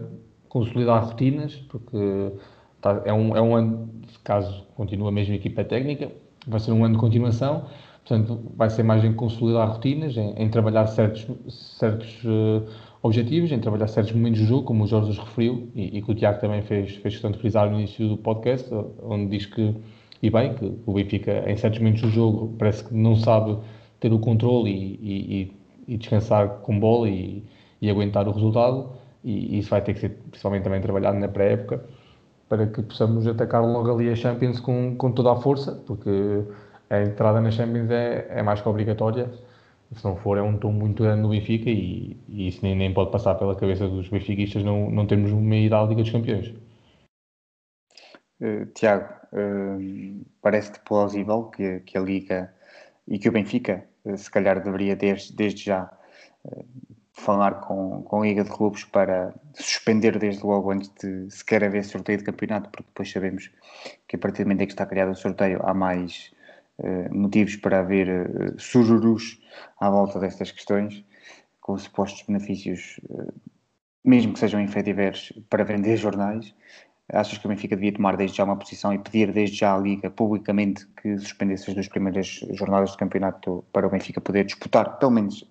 consolidar 0.49 1.05
rotinas, 1.05 1.55
porque 1.71 2.33
tá, 2.81 3.01
é, 3.05 3.13
um, 3.13 3.37
é 3.37 3.41
um 3.41 3.55
ano, 3.55 3.89
caso 4.23 4.67
continue 4.75 5.09
a 5.09 5.13
mesma 5.13 5.35
equipa 5.35 5.65
técnica, 5.65 6.11
vai 6.47 6.61
ser 6.61 6.73
um 6.73 6.85
ano 6.85 6.95
de 6.95 7.01
continuação, 7.01 7.67
portanto, 8.07 8.53
vai 8.55 8.69
ser 8.69 8.83
mais 8.83 9.05
em 9.05 9.15
consolidar 9.15 9.71
rotinas, 9.71 10.17
em, 10.17 10.35
em 10.37 10.51
trabalhar 10.51 10.87
certos, 10.89 11.27
certos 11.79 12.23
uh, 12.25 12.67
objetivos, 13.07 13.51
em 13.53 13.59
trabalhar 13.59 13.89
certos 13.89 14.13
momentos 14.13 14.41
do 14.41 14.47
jogo, 14.47 14.65
como 14.65 14.85
o 14.85 14.87
Jorge 14.87 15.11
os 15.11 15.19
referiu, 15.19 15.69
e, 15.75 15.99
e 15.99 16.03
que 16.03 16.11
o 16.11 16.15
Tiago 16.15 16.41
também 16.41 16.63
fez, 16.63 16.97
fez 16.97 17.15
questão 17.15 17.31
de 17.31 17.39
frisar 17.39 17.71
no 17.71 17.79
início 17.79 18.09
do 18.09 18.17
podcast, 18.17 18.69
onde 19.03 19.27
diz 19.37 19.47
que, 19.47 19.75
e 20.23 20.31
bem, 20.31 20.55
que 20.55 20.73
o 20.85 20.93
Benfica, 20.93 21.45
em 21.51 21.57
certos 21.57 21.81
momentos 21.81 22.03
do 22.03 22.11
jogo, 22.11 22.55
parece 22.59 22.85
que 22.85 22.95
não 22.95 23.17
sabe 23.17 23.59
ter 24.01 24.13
o 24.13 24.19
controle 24.19 24.71
e, 24.71 25.51
e, 25.89 25.95
e 25.95 25.97
descansar 25.97 26.49
com 26.61 26.79
bola 26.79 27.09
e 27.09 27.43
aguentar 27.89 28.29
o 28.29 28.33
resultado, 28.33 28.91
e, 29.25 29.59
isso 29.59 29.71
vai 29.71 29.81
ter 29.81 29.95
que 29.95 30.01
ser 30.01 30.11
principalmente 30.31 30.63
também 30.63 30.81
trabalhado 30.81 31.19
na 31.19 31.29
pré-época, 31.29 31.85
para 32.49 32.67
que 32.67 32.83
possamos 32.83 33.27
atacar 33.27 33.65
logo 33.65 33.93
ali 33.93 34.09
a 34.09 34.15
Champions 34.15 34.61
com, 34.61 34.95
com 34.97 35.11
toda 35.11 35.33
a 35.33 35.37
força, 35.37 35.73
porque 35.87 36.45
a 36.89 37.03
entrada 37.03 37.41
na 37.41 37.51
Champions 37.51 37.91
é, 37.91 38.27
é 38.31 38.43
mais 38.43 38.61
que 38.61 38.69
obrigatória, 38.69 39.31
se 39.95 40.05
não 40.05 40.17
for 40.17 40.37
é 40.37 40.43
um 40.43 40.59
tom 40.59 40.73
muito 40.73 41.03
grande 41.03 41.23
no 41.23 41.29
Benfica 41.29 41.71
e, 41.71 42.17
e 42.29 42.49
isso 42.49 42.61
nem, 42.63 42.75
nem 42.75 42.93
pode 42.93 43.11
passar 43.11 43.35
pela 43.37 43.55
cabeça 43.55 43.89
dos 43.89 44.09
benfiquistas 44.09 44.65
não, 44.65 44.91
não 44.91 45.07
termos 45.07 45.31
uma 45.33 45.57
ida 45.57 45.79
à 45.79 45.85
Liga 45.85 46.03
dos 46.03 46.11
Campeões. 46.11 46.53
Uh, 48.41 48.67
Tiago, 48.75 49.15
uh, 49.33 50.27
parece-te 50.43 50.81
plausível 50.81 51.45
que, 51.45 51.81
que 51.81 51.97
a 51.97 52.01
Liga 52.01 52.53
e 53.09 53.19
que 53.19 53.29
o 53.29 53.33
Benfica, 53.33 53.85
uh, 54.05 54.17
se 54.17 54.31
calhar, 54.31 54.63
deveria 54.63 54.97
desde, 54.97 55.35
desde 55.35 55.65
já 55.65 55.91
falar 57.13 57.61
com, 57.61 58.03
com 58.03 58.21
a 58.21 58.27
Liga 58.27 58.45
de 58.45 58.51
Clubes 58.51 58.85
para 58.85 59.35
suspender 59.55 60.19
desde 60.19 60.45
logo 60.45 60.71
antes 60.71 60.91
de 61.01 61.31
sequer 61.31 61.65
haver 61.65 61.85
sorteio 61.85 62.19
de 62.19 62.25
campeonato, 62.25 62.69
porque 62.69 62.89
depois 62.89 63.11
sabemos 63.11 63.51
que 64.07 64.17
a 64.17 64.19
partir 64.19 64.43
do 64.43 64.49
momento 64.49 64.63
em 64.63 64.67
que 64.67 64.73
está 64.73 64.85
criado 64.85 65.13
o 65.13 65.15
sorteio 65.15 65.61
há 65.65 65.73
mais 65.73 66.31
motivos 67.11 67.57
para 67.57 67.81
haver 67.81 68.09
uh, 68.09 68.61
sururus 68.61 69.41
à 69.81 69.89
volta 69.89 70.19
destas 70.19 70.51
questões, 70.51 71.05
com 71.61 71.77
supostos 71.79 72.23
benefícios, 72.27 73.01
uh, 73.09 73.33
mesmo 74.05 74.33
que 74.33 74.39
sejam 74.39 74.61
infediveres, 74.61 75.33
para 75.49 75.65
vender 75.65 75.97
jornais. 75.97 76.55
Achas 77.13 77.39
que 77.39 77.47
o 77.47 77.49
Benfica 77.49 77.77
devia 77.77 77.93
tomar 77.93 78.17
desde 78.17 78.37
já 78.37 78.45
uma 78.45 78.57
posição 78.57 78.93
e 78.93 78.99
pedir 78.99 79.33
desde 79.33 79.57
já 79.57 79.75
à 79.75 79.79
Liga 79.79 80.11
publicamente 80.11 80.87
que 81.01 81.17
suspendesse 81.19 81.71
as 81.71 81.75
duas 81.75 81.89
primeiras 81.89 82.41
jornadas 82.55 82.91
de 82.91 82.97
campeonato 82.97 83.65
para 83.73 83.87
o 83.87 83.91
Benfica 83.91 84.21
poder 84.21 84.45
disputar 84.45 84.99
pelo 84.99 85.13
menos 85.13 85.49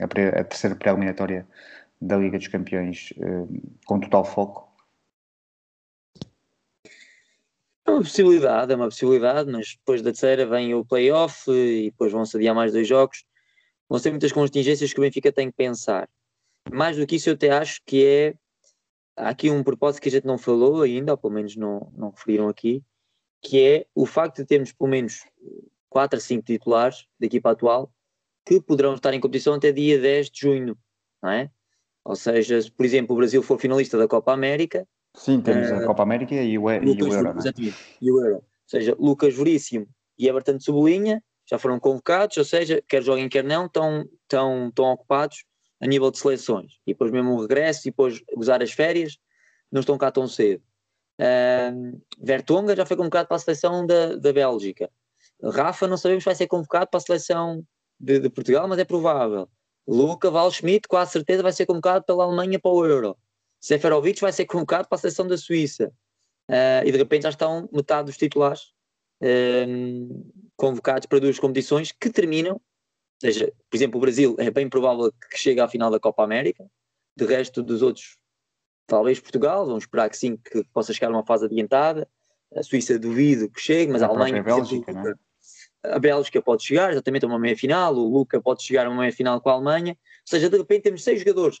a, 0.00 0.44
terceira 0.44 0.74
pré-eliminatória 0.74 1.46
da 2.00 2.16
Liga 2.16 2.38
dos 2.38 2.48
Campeões 2.48 3.12
eh, 3.20 3.44
com 3.84 4.00
total 4.00 4.24
foco? 4.24 4.71
É 7.92 7.94
uma 7.94 8.02
possibilidade, 8.02 8.72
é 8.72 8.76
uma 8.76 8.86
possibilidade, 8.86 9.52
mas 9.52 9.74
depois 9.76 10.00
da 10.00 10.10
terceira 10.10 10.46
vem 10.46 10.74
o 10.74 10.82
play-off 10.82 11.50
e 11.50 11.90
depois 11.90 12.10
vão-se 12.10 12.36
adiar 12.36 12.54
mais 12.54 12.72
dois 12.72 12.88
jogos. 12.88 13.24
Vão 13.86 13.98
ser 13.98 14.10
muitas 14.10 14.32
contingências 14.32 14.92
que 14.92 14.98
o 14.98 15.02
Benfica 15.02 15.30
tem 15.30 15.50
que 15.50 15.56
pensar. 15.56 16.08
Mais 16.72 16.96
do 16.96 17.06
que 17.06 17.16
isso, 17.16 17.28
eu 17.28 17.34
até 17.34 17.50
acho 17.50 17.82
que 17.84 18.04
é 18.04 18.34
há 19.14 19.28
aqui 19.28 19.50
um 19.50 19.62
propósito 19.62 20.00
que 20.00 20.08
a 20.08 20.12
gente 20.12 20.26
não 20.26 20.38
falou 20.38 20.80
ainda, 20.80 21.12
ou 21.12 21.18
pelo 21.18 21.34
menos 21.34 21.54
não, 21.54 21.92
não 21.94 22.10
referiram 22.10 22.48
aqui, 22.48 22.82
que 23.42 23.60
é 23.60 23.86
o 23.94 24.06
facto 24.06 24.38
de 24.38 24.46
termos 24.46 24.72
pelo 24.72 24.88
menos 24.88 25.26
4 25.90 26.16
a 26.16 26.20
5 26.20 26.44
titulares 26.44 27.06
da 27.20 27.26
equipa 27.26 27.50
atual 27.50 27.92
que 28.46 28.58
poderão 28.58 28.94
estar 28.94 29.12
em 29.12 29.20
competição 29.20 29.54
até 29.54 29.70
dia 29.70 30.00
10 30.00 30.30
de 30.30 30.40
junho, 30.40 30.78
não 31.22 31.30
é? 31.30 31.50
Ou 32.04 32.16
seja, 32.16 32.60
se 32.60 32.70
por 32.70 32.86
exemplo 32.86 33.14
o 33.14 33.18
Brasil 33.18 33.42
for 33.42 33.60
finalista 33.60 33.98
da 33.98 34.08
Copa 34.08 34.32
América. 34.32 34.88
Sim, 35.14 35.40
temos 35.40 35.70
uh, 35.70 35.74
a 35.74 35.86
Copa 35.86 36.02
América 36.02 36.34
e 36.34 36.56
o, 36.58 36.62
Lucas, 36.62 36.82
e 36.82 37.02
o 37.02 37.12
Euro. 37.12 37.38
Exatamente, 37.38 37.76
e 38.00 38.10
o 38.10 38.24
Euro. 38.24 38.36
Ou 38.36 38.42
seja, 38.66 38.96
Lucas 38.98 39.34
Veríssimo 39.34 39.86
e 40.18 40.28
Everton 40.28 40.56
de 40.56 40.64
Cebolinha 40.64 41.22
já 41.48 41.58
foram 41.58 41.78
convocados, 41.78 42.36
ou 42.36 42.44
seja, 42.44 42.82
quer 42.88 43.02
joguem, 43.02 43.28
quer 43.28 43.44
não, 43.44 43.66
estão, 43.66 44.08
estão, 44.22 44.68
estão 44.68 44.84
ocupados 44.86 45.44
a 45.80 45.86
nível 45.86 46.10
de 46.10 46.18
seleções. 46.18 46.78
E 46.86 46.92
depois 46.92 47.10
mesmo 47.10 47.32
o 47.32 47.40
regresso 47.40 47.88
e 47.88 47.90
depois 47.90 48.22
usar 48.36 48.62
as 48.62 48.72
férias, 48.72 49.18
não 49.70 49.80
estão 49.80 49.98
cá 49.98 50.10
tão 50.10 50.26
cedo. 50.26 50.62
Uh, 51.20 52.00
Vertonga 52.18 52.74
já 52.74 52.86
foi 52.86 52.96
convocado 52.96 53.28
para 53.28 53.36
a 53.36 53.40
seleção 53.40 53.84
da, 53.86 54.16
da 54.16 54.32
Bélgica. 54.32 54.90
Rafa 55.42 55.88
não 55.88 55.96
sabemos 55.96 56.22
se 56.22 56.26
vai 56.26 56.34
ser 56.34 56.46
convocado 56.46 56.88
para 56.88 56.98
a 56.98 57.02
seleção 57.02 57.64
de, 57.98 58.18
de 58.18 58.30
Portugal, 58.30 58.68
mas 58.68 58.78
é 58.78 58.84
provável. 58.84 59.48
Luca 59.86 60.30
Waldschmidt, 60.30 60.86
com 60.88 60.96
a 60.96 61.06
certeza, 61.06 61.42
vai 61.42 61.52
ser 61.52 61.66
convocado 61.66 62.04
pela 62.04 62.24
Alemanha 62.24 62.58
para 62.60 62.70
o 62.70 62.86
Euro. 62.86 63.16
Seferovic 63.62 64.20
vai 64.20 64.32
ser 64.32 64.44
convocado 64.44 64.88
para 64.88 64.96
a 64.96 65.00
seleção 65.00 65.26
da 65.26 65.38
Suíça. 65.38 65.92
Uh, 66.50 66.84
e 66.84 66.92
de 66.92 66.98
repente 66.98 67.22
já 67.22 67.30
estão 67.30 67.68
metade 67.72 68.06
dos 68.06 68.16
titulares 68.16 68.72
uh, 69.22 70.32
convocados 70.56 71.06
para 71.06 71.20
duas 71.20 71.38
competições 71.38 71.92
que 71.92 72.10
terminam 72.10 72.60
seja, 73.22 73.52
por 73.70 73.76
exemplo, 73.76 73.98
o 73.98 74.00
Brasil 74.00 74.34
é 74.38 74.50
bem 74.50 74.68
provável 74.68 75.12
que 75.30 75.38
chegue 75.38 75.60
à 75.60 75.68
final 75.68 75.90
da 75.90 76.00
Copa 76.00 76.24
América, 76.24 76.66
de 77.16 77.24
resto 77.24 77.62
dos 77.62 77.80
outros, 77.80 78.18
talvez 78.86 79.20
Portugal, 79.20 79.64
vamos 79.64 79.84
esperar 79.84 80.10
que 80.10 80.16
sim, 80.16 80.36
que 80.36 80.64
possa 80.72 80.92
chegar 80.92 81.08
a 81.08 81.10
uma 81.10 81.24
fase 81.24 81.44
adiantada, 81.44 82.08
a 82.54 82.62
Suíça 82.62 82.98
duvido 82.98 83.48
que 83.48 83.60
chegue, 83.60 83.92
mas 83.92 84.02
a, 84.02 84.06
a 84.06 84.08
Alemanha, 84.08 84.40
a 84.40 84.42
Bélgica, 84.42 84.90
exemplo, 84.90 85.10
é? 85.84 85.94
a 85.94 85.98
Bélgica 86.00 86.42
pode 86.42 86.64
chegar 86.64 86.90
exatamente 86.90 87.24
a 87.24 87.28
uma 87.28 87.38
meia-final, 87.38 87.94
o 87.94 88.08
Luca 88.08 88.42
pode 88.42 88.64
chegar 88.64 88.86
a 88.86 88.90
uma 88.90 89.02
meia-final 89.02 89.40
com 89.40 89.50
a 89.50 89.52
Alemanha, 89.52 89.92
ou 89.92 90.26
seja, 90.26 90.50
de 90.50 90.58
repente 90.58 90.82
temos 90.82 91.04
seis 91.04 91.20
jogadores 91.20 91.60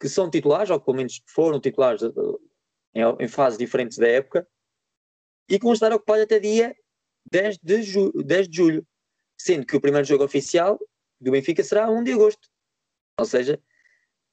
que 0.00 0.08
são 0.08 0.30
titulares, 0.30 0.70
ou 0.70 0.80
pelo 0.80 0.96
menos 0.96 1.22
foram 1.26 1.60
titulares 1.60 2.02
eh, 2.02 2.10
em, 2.94 3.24
em 3.24 3.28
fases 3.28 3.58
diferentes 3.58 3.98
da 3.98 4.08
época, 4.08 4.48
e 5.48 5.58
que 5.58 5.64
vão 5.64 5.74
estar 5.74 5.92
ocupados 5.92 6.24
até 6.24 6.40
dia 6.40 6.74
10 7.30 7.58
de, 7.62 7.82
ju 7.82 8.10
10 8.12 8.48
de 8.48 8.56
julho, 8.56 8.86
sendo 9.38 9.66
que 9.66 9.76
o 9.76 9.80
primeiro 9.80 10.06
jogo 10.06 10.24
oficial 10.24 10.78
do 11.20 11.30
Benfica 11.30 11.62
será 11.62 11.90
1 11.90 12.02
de 12.02 12.12
agosto. 12.12 12.48
Ou 13.18 13.26
seja, 13.26 13.60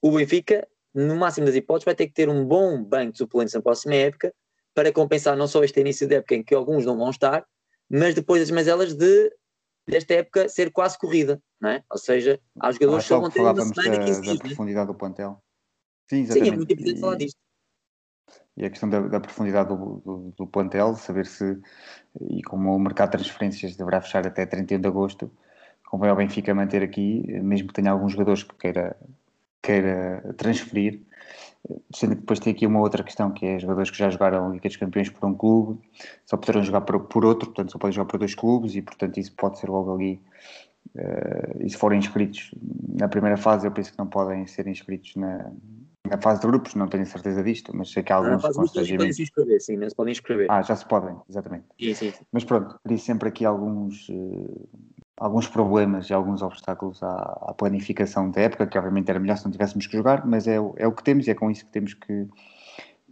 o 0.01 0.12
Benfica, 0.12 0.65
no 0.93 1.15
máximo 1.15 1.45
das 1.45 1.56
hipóteses, 1.56 1.86
vai 1.86 1.95
ter 1.95 2.08
que 2.08 2.13
ter 2.13 2.30
um 2.30 2.45
bom 2.45 2.82
banco 2.82 3.12
de 3.12 3.17
suplentes 3.17 3.53
na 3.53 3.62
próxima 3.62 3.95
época 3.95 4.34
para 4.73 4.93
compensar 4.93 5.36
não 5.36 5.47
só 5.47 5.63
este 5.63 5.80
início 5.82 6.08
de 6.08 6.15
época 6.15 6.36
em 6.36 6.43
que 6.43 6.56
alguns 6.56 6.86
não 6.86 6.97
vão 6.97 7.10
estar, 7.10 7.45
mas 7.89 8.15
depois 8.15 8.41
as 8.41 8.51
mazelas 8.51 8.93
de 8.93 9.32
desta 9.88 10.13
época 10.15 10.49
ser 10.49 10.71
quase 10.71 10.97
corrida, 10.97 11.41
não 11.60 11.69
é? 11.69 11.84
Ou 11.89 11.97
seja, 11.97 12.39
há 12.60 12.71
jogadores 12.71 13.06
ah, 13.06 13.08
que 13.08 13.08
só 13.08 13.19
vão 13.19 13.30
ter 13.30 13.41
uma 13.41 13.56
semana 13.56 13.97
da, 13.97 14.06
15 14.06 14.21
dias. 14.21 14.38
Da 14.38 14.43
profundidade 14.43 14.88
do 14.88 14.95
plantel. 14.95 15.41
Sim, 16.10 16.22
exatamente. 16.22 16.50
Sim, 16.50 16.54
é 16.54 16.58
muito 16.58 16.74
importante 16.74 16.98
e... 16.98 17.02
falar 17.02 17.15
disto. 17.15 17.38
e 18.56 18.65
a 18.65 18.70
questão 18.70 18.89
da, 18.89 19.02
da 19.02 19.20
profundidade 19.20 19.70
do, 19.70 20.02
do, 20.06 20.34
do, 20.38 20.48
plantel, 20.48 20.96
saber 20.96 21.26
se, 21.26 21.60
e 22.30 22.41
como 22.43 22.74
o 22.74 22.80
mercado 22.80 23.12
de 23.12 23.17
transferências 23.17 23.76
deverá 23.76 24.02
fechar 24.02 24.26
até 24.26 24.46
31 24.46 24.80
de 24.80 24.88
agosto, 24.88 25.32
convém 25.86 26.10
ao 26.10 26.15
Benfica 26.15 26.54
manter 26.56 26.82
aqui, 26.82 27.24
mesmo 27.41 27.67
que 27.67 27.74
tenha 27.74 27.91
alguns 27.91 28.13
jogadores 28.13 28.43
que 28.43 28.56
queira, 28.56 28.98
queira 29.62 30.36
transferir, 30.38 31.02
sendo 31.93 32.15
que 32.15 32.22
depois 32.22 32.39
tem 32.39 32.54
aqui 32.54 32.65
uma 32.65 32.80
outra 32.80 33.04
questão 33.04 33.32
que 33.32 33.46
é 33.46 33.60
jogadores 33.60 33.91
que 33.91 33.98
já 33.98 34.10
jogaram 34.10 34.52
Liga 34.52 34.70
dos 34.70 34.78
Campeões 34.78 35.10
por 35.10 35.28
um 35.28 35.34
clube, 35.34 35.80
só 36.26 36.38
poderão 36.38 36.63
jogar 36.63 36.82
por, 36.82 37.02
por 37.02 37.26
outro, 37.26 37.48
portanto 37.48 37.72
só 37.74 37.78
podem 37.78 37.93
jogar 37.93 38.10
por 38.10 38.17
dois 38.17 38.34
clubes 38.34 38.76
e 38.76 38.82
portanto 38.82 39.17
isso 39.17 39.34
pode 39.36 39.60
ser 39.60 39.70
logo 39.70 39.93
ali 39.93 40.22
Uh, 40.96 41.63
e 41.63 41.70
se 41.70 41.78
forem 41.78 42.00
inscritos 42.00 42.52
na 42.98 43.08
primeira 43.08 43.38
fase, 43.38 43.67
eu 43.67 43.72
penso 43.72 43.91
que 43.91 44.00
não 44.00 44.08
podem 44.08 44.48
ser 44.48 44.67
inscritos 44.67 45.15
na, 45.15 45.52
na 46.08 46.17
fase 46.17 46.41
de 46.41 46.48
grupos, 46.48 46.76
não 46.76 46.88
tenho 46.88 47.06
certeza 47.06 47.43
disto, 47.43 47.76
mas 47.76 47.91
sei 47.91 48.04
que 48.04 48.12
há 48.12 48.15
alguns 48.15 48.32
na 48.32 48.39
fase 48.39 48.60
de 48.86 48.98
podem 48.98 49.13
se 49.13 49.24
inscrever, 49.24 49.62
sim, 49.62 49.78
não 49.78 49.89
se 49.89 49.96
podem 49.96 50.12
inscrever. 50.12 50.48
Ah, 50.50 50.62
já 50.62 50.76
se 50.76 50.86
podem, 50.86 51.15
exatamente. 51.30 51.65
Sim, 51.80 51.93
sim, 51.93 52.12
sim. 52.12 52.26
Mas 52.32 52.43
pronto, 52.43 52.80
teria 52.84 52.98
sempre 52.98 53.30
aqui 53.30 53.46
alguns, 53.46 54.10
uh, 54.10 54.70
alguns 55.17 55.48
problemas 55.48 56.10
e 56.10 56.13
alguns 56.13 56.41
obstáculos 56.41 57.02
à, 57.04 57.13
à, 57.48 57.54
planificação 57.54 58.30
da 58.32 58.41
época, 58.41 58.67
que 58.67 58.78
obviamente 58.78 59.10
era 59.10 59.20
melhor 59.20 59.38
se 59.38 59.46
não 59.46 59.52
tivéssemos 59.52 59.88
que 59.88 59.98
jogar, 59.98 60.26
mas 60.26 60.48
é, 60.48 60.56
é 60.56 60.88
o 60.88 60.91
que 60.91 61.04
temos 61.04 61.28
e 61.28 61.32
é 61.32 61.36
com 61.36 61.52
isso 61.52 61.65
que 61.65 61.72
temos 61.72 61.93
que, 61.93 62.28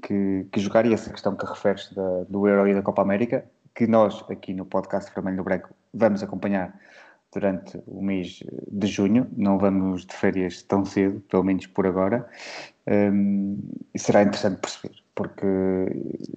que, 0.01 0.47
que 0.51 0.59
jogar. 0.59 0.85
E 0.85 0.93
essa 0.93 1.09
questão 1.09 1.35
que 1.35 1.45
referes 1.45 1.91
da, 1.93 2.23
do 2.23 2.47
Euro 2.47 2.67
e 2.67 2.73
da 2.73 2.81
Copa 2.81 3.01
América, 3.01 3.45
que 3.73 3.87
nós 3.87 4.23
aqui 4.29 4.53
no 4.53 4.65
podcast 4.65 5.13
Vermelho 5.13 5.37
no 5.37 5.43
Branco 5.43 5.69
vamos 5.93 6.23
acompanhar 6.23 6.73
durante 7.35 7.83
o 7.85 8.01
mês 8.01 8.41
de 8.71 8.87
junho, 8.87 9.27
não 9.35 9.59
vamos 9.59 10.05
de 10.05 10.15
férias 10.15 10.63
tão 10.63 10.85
cedo, 10.85 11.19
pelo 11.29 11.43
menos 11.43 11.67
por 11.67 11.85
agora, 11.85 12.27
um, 12.87 13.59
será 13.97 14.23
interessante 14.23 14.61
perceber, 14.61 14.95
porque 15.13 15.45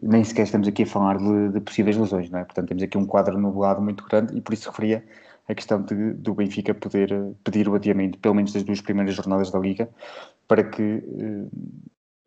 nem 0.03 0.25
sequer 0.25 0.43
estamos 0.43 0.67
aqui 0.67 0.83
a 0.83 0.87
falar 0.87 1.19
de, 1.19 1.51
de, 1.51 1.61
possíveis 1.61 1.97
lesões, 1.97 2.29
não 2.31 2.41
é? 2.41 2.45
Portanto, 2.45 2.69
temos 2.69 2.83
aqui 2.83 2.99
um 2.99 3.07
quadro 3.07 3.39
nublado 3.39 3.81
muito 3.81 4.05
grande 4.05 4.37
e 4.37 4.41
por 4.41 4.53
isso 4.53 4.69
referia 4.69 5.05
a 5.47 5.55
questão 5.55 5.81
de, 5.83 6.15
do 6.15 6.35
Benfica 6.35 6.75
poder 6.75 7.15
pedir 7.45 7.69
o 7.69 7.75
adiamento, 7.77 8.19
pelo 8.19 8.35
menos 8.35 8.53
das 8.53 8.65
duas 8.65 8.81
primeiras 8.81 9.15
jornadas 9.15 9.53
da 9.53 9.59
Liga, 9.59 9.89
para 10.49 10.65
que 10.65 10.83
uh, 10.83 11.51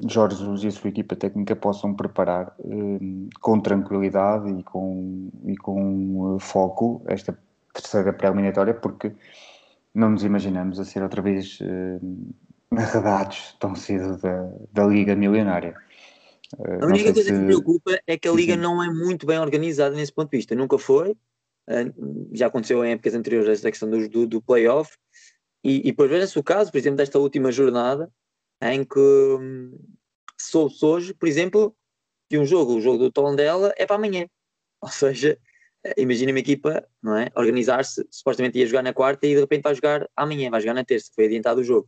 Jorge 0.07 0.38
Jesus 0.38 0.63
e 0.63 0.67
a 0.67 0.71
sua 0.71 0.89
equipa 0.89 1.15
técnica 1.15 1.55
possam 1.57 1.93
preparar 1.93 2.55
uh, 2.60 3.29
com 3.41 3.60
tranquilidade 3.60 4.49
e 4.49 4.63
com, 4.63 5.29
e 5.45 5.57
com 5.57 6.38
foco 6.39 7.03
esta 7.05 7.38
terceira 7.73 8.13
pré-eliminatória, 8.13 8.73
porque 8.73 9.13
não 9.93 10.12
nos 10.12 10.23
imaginamos 10.23 10.79
a 10.79 10.86
ser 10.86 11.03
outra 11.03 11.21
vez 11.21 11.60
uh, 11.62 12.36
arredados 12.75 13.55
tão 13.60 13.75
cedo 13.75 14.17
da, 14.17 14.51
da 14.71 14.86
Liga 14.86 15.15
Milionária. 15.15 15.75
Uh, 16.57 16.84
a 16.84 16.88
única 16.88 17.13
coisa 17.13 17.29
se... 17.29 17.34
que 17.34 17.39
me 17.39 17.47
preocupa 17.47 17.99
é 18.07 18.17
que 18.17 18.27
a 18.27 18.31
Liga 18.31 18.53
sim, 18.53 18.60
não 18.60 18.81
é 18.84 18.89
muito 18.89 19.25
bem 19.25 19.39
organizada 19.39 19.95
nesse 19.95 20.13
ponto 20.13 20.31
de 20.31 20.38
vista. 20.38 20.55
Nunca 20.55 20.77
foi. 20.77 21.12
Uh, 21.69 22.29
já 22.34 22.47
aconteceu 22.47 22.84
em 22.84 22.91
épocas 22.91 23.13
anteriores 23.13 23.49
esta 23.49 23.69
questão 23.69 23.89
do, 23.89 24.07
do, 24.10 24.27
do 24.27 24.41
playoff. 24.41 24.97
E, 25.63 25.88
e 25.88 25.93
por 25.93 26.10
vezes 26.10 26.36
o 26.36 26.43
caso, 26.43 26.71
por 26.71 26.77
exemplo, 26.77 26.97
desta 26.97 27.19
última 27.19 27.51
jornada, 27.51 28.12
em 28.62 28.84
que 28.84 28.99
hum, 28.99 29.77
soube-se 30.39 30.84
hoje, 30.84 31.13
por 31.13 31.27
exemplo, 31.27 31.75
que 32.29 32.38
um 32.38 32.45
jogo, 32.45 32.75
o 32.75 32.81
jogo 32.81 32.97
do 32.97 33.12
Tondela, 33.12 33.73
é 33.77 33.86
para 33.86 33.95
amanhã. 33.95 34.25
Ou 34.81 34.89
seja, 34.89 35.38
imagina 35.98 36.32
uma 36.32 36.39
equipa, 36.39 36.86
não 37.02 37.17
é? 37.17 37.30
Organizar-se, 37.36 38.06
supostamente 38.10 38.58
ia 38.58 38.67
jogar 38.67 38.84
na 38.84 38.94
quarta 38.94 39.26
e 39.26 39.34
de 39.34 39.39
repente 39.39 39.63
vai 39.63 39.76
jogar 39.76 40.08
amanhã, 40.15 40.50
vai 40.50 40.62
jogar 40.62 40.74
na 40.74 40.84
terça, 40.84 41.12
foi 41.13 41.26
adiantado 41.26 41.62
o 41.62 41.63
jogo. 41.63 41.88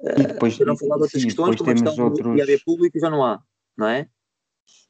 E 0.00 0.26
depois, 0.26 0.58
uh, 0.58 0.64
não 0.64 0.76
falar 0.76 0.96
de 0.96 1.02
outras 1.02 1.22
sim, 1.22 1.28
questões, 1.28 1.56
como 1.56 1.70
a 1.70 1.74
questão 1.74 2.04
outros... 2.04 2.34
de 2.34 2.42
haver 2.42 2.62
público 2.64 2.98
já 2.98 3.08
não 3.08 3.24
há, 3.24 3.40
não 3.76 3.86
é? 3.86 4.08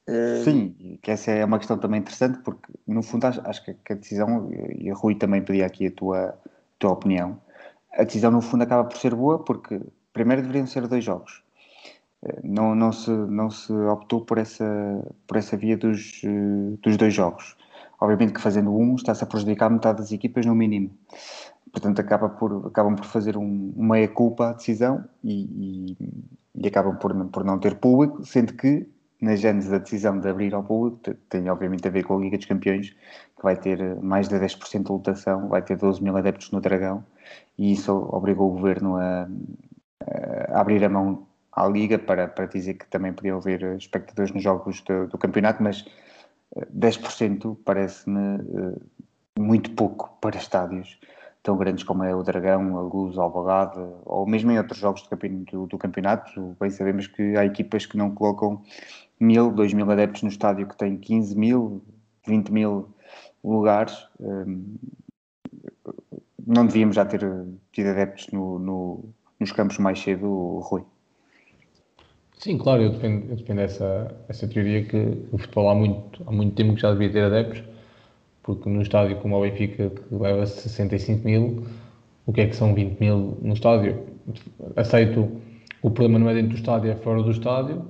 Uh... 0.09 0.45
Sim, 0.45 0.99
que 1.03 1.11
essa 1.11 1.31
é 1.31 1.45
uma 1.45 1.59
questão 1.59 1.79
também 1.79 2.01
interessante, 2.01 2.39
porque 2.43 2.73
no 2.87 3.03
fundo 3.03 3.27
acho, 3.27 3.41
acho 3.47 3.65
que 3.65 3.93
a 3.93 3.97
decisão, 3.97 4.51
e 4.79 4.91
a 4.91 4.95
Rui 4.95 5.15
também 5.15 5.43
pedia 5.43 5.67
aqui 5.67 5.87
a 5.87 5.91
tua, 5.91 6.29
a 6.29 6.35
tua 6.79 6.93
opinião, 6.93 7.41
a 7.93 8.05
decisão 8.05 8.31
no 8.31 8.41
fundo 8.41 8.63
acaba 8.63 8.85
por 8.85 8.97
ser 8.97 9.15
boa, 9.15 9.39
porque 9.45 9.81
primeiro 10.13 10.43
deveriam 10.43 10.67
ser 10.67 10.87
dois 10.89 11.05
jogos. 11.05 11.43
Eh, 12.25 12.41
não, 12.43 12.75
não, 12.75 12.91
se, 12.91 13.11
não 13.11 13.51
se 13.51 13.73
optou 13.73 14.25
por 14.25 14.39
essa, 14.39 14.65
por 15.27 15.37
essa 15.37 15.57
via 15.57 15.77
dos, 15.77 16.23
dos 16.83 16.97
dois 16.97 17.13
jogos. 17.13 17.57
Obviamente 18.03 18.33
que 18.33 18.41
fazendo 18.41 18.75
um 18.77 18.97
está-se 18.97 19.23
a 19.23 19.27
prejudicar 19.29 19.71
metade 19.71 19.99
das 19.99 20.11
equipas 20.11 20.45
no 20.45 20.57
mínimo. 20.57 20.91
Portanto, 21.71 22.01
acaba 22.01 22.29
por, 22.29 22.67
acabam 22.67 22.97
por 22.97 23.05
fazer 23.05 23.37
um, 23.37 23.73
uma 23.77 23.95
meia-culpa 23.95 24.51
à 24.51 24.53
decisão 24.55 25.05
e, 25.23 25.95
e, 25.97 25.97
e, 26.57 26.67
acabam 26.67 26.97
por, 26.97 27.15
por 27.27 27.45
não 27.45 27.61
ter 27.61 27.77
público, 27.77 28.27
sendo 28.27 28.55
que 28.55 28.89
na 29.21 29.37
gênese 29.37 29.71
da 29.71 29.79
decisão 29.79 30.19
de 30.19 30.29
abrir 30.29 30.53
ao 30.53 30.65
público 30.65 31.15
tem 31.29 31.49
obviamente 31.49 31.87
a 31.87 31.93
ver 31.93 32.03
com 32.03 32.17
a 32.17 32.21
Liga 32.21 32.37
dos 32.37 32.47
Campeões, 32.47 32.91
que 32.91 33.43
vai 33.43 33.55
ter 33.55 33.95
mais 34.03 34.29
de 34.29 34.35
10% 34.35 34.83
de 34.83 34.91
lotação, 34.91 35.49
vai 35.49 35.63
ter 35.63 35.77
12 35.77 36.03
mil 36.03 36.17
adeptos 36.17 36.51
no 36.51 36.61
Dragão, 36.61 37.05
e 37.57 37.71
isso 37.71 37.93
obrigou 38.11 38.51
o 38.51 38.55
Governo 38.55 38.97
a, 38.97 39.29
a 40.51 40.61
abrir 40.61 40.85
a 40.85 40.89
mão 40.89 41.25
à 41.53 41.69
Liga 41.69 42.01
para, 42.01 42.27
para 42.27 42.47
dizer 42.47 42.75
que 42.75 42.87
também 42.89 43.13
podiam 43.13 43.39
haver 43.39 43.63
espectadores 43.77 44.33
nos 44.33 44.43
jogos 44.43 44.81
do, 44.81 45.07
do 45.07 45.17
campeonato, 45.17 45.63
mas 45.63 45.85
10% 46.73 47.57
parece-me 47.65 48.37
eh, 48.37 48.81
muito 49.39 49.71
pouco 49.73 50.17
para 50.21 50.37
estádios 50.37 50.99
tão 51.43 51.57
grandes 51.57 51.83
como 51.83 52.05
é 52.05 52.15
o 52.15 52.23
Dragão, 52.23 52.79
a 52.79 52.83
Luz, 52.83 53.17
o 53.17 53.21
Alvalade, 53.21 53.81
ou 54.05 54.27
mesmo 54.27 54.53
em 54.53 54.59
outros 54.59 54.79
jogos 54.79 55.03
do, 55.51 55.79
campeonato. 55.79 56.57
Bem 56.61 56.71
sabemos 56.71 57.09
que 57.09 57.37
há 57.37 57.45
equipas 57.45 57.85
que 57.85 57.97
não 57.97 58.15
colocam 58.15 58.63
mil, 59.19 59.51
dois 59.51 59.73
mil 59.73 59.91
adeptos 59.91 60.23
no 60.23 60.29
estádio 60.29 60.69
que 60.69 60.77
tem 60.77 60.97
15 60.97 61.37
mil, 61.37 61.83
20 62.27 62.53
mil 62.53 62.95
lugares. 63.43 64.07
Ehm, 64.21 64.77
não 66.47 66.67
devíamos 66.67 66.95
já 66.97 67.05
ter 67.05 67.21
tido 67.73 67.89
adeptos 67.89 68.29
no, 68.33 68.59
no, 68.59 69.05
nos 69.41 69.53
campos 69.53 69.79
mais 69.79 70.01
cedo, 70.01 70.61
Rui. 70.61 70.85
Sim, 72.43 72.59
claro, 72.59 72.83
eu 72.83 72.91
defendo, 72.91 73.31
eu 73.31 73.37
defendo 73.37 73.61
essa, 73.61 74.13
essa 74.29 74.49
teoria 74.49 74.85
que 74.85 74.97
o 75.31 75.39
futebol 75.39 75.71
há 75.71 75.75
muito, 75.77 76.23
há 76.27 76.33
muito 76.33 76.57
tempo 76.57 76.75
que 76.75 76.81
já 76.81 76.91
devia 76.91 77.13
ter 77.13 77.25
adeptos, 77.25 77.63
porque 78.43 78.69
num 78.69 78.83
estádio 78.83 79.17
como 79.21 79.37
o 79.39 79.43
Benfica, 79.43 79.91
que 79.91 80.15
leva 80.15 80.45
65 80.45 81.25
mil, 81.25 81.65
o 82.27 82.33
que 82.33 82.41
é 82.41 82.49
que 82.49 82.57
são 82.57 82.75
20 82.75 82.99
mil 83.01 83.39
no 83.41 83.55
estádio? 83.55 84.05
Aceito, 84.75 85.41
o 85.83 85.91
problema 85.91 86.19
não 86.19 86.31
é 86.31 86.35
dentro 86.35 86.51
do 86.51 86.57
estádio, 86.57 86.91
é 86.91 86.97
fora 86.97 87.23
do 87.23 87.31
estádio, 87.31 87.85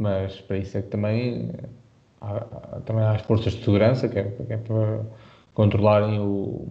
mas 0.00 0.40
para 0.40 0.58
isso 0.58 0.76
é 0.78 0.82
que 0.82 0.88
também 0.88 1.52
há, 2.20 2.40
também 2.84 3.04
há 3.04 3.12
as 3.12 3.22
forças 3.22 3.52
de 3.52 3.64
segurança, 3.64 4.08
que 4.08 4.18
é, 4.18 4.24
que 4.24 4.52
é 4.52 4.56
para 4.56 5.06
controlarem 5.54 6.18
o, 6.18 6.66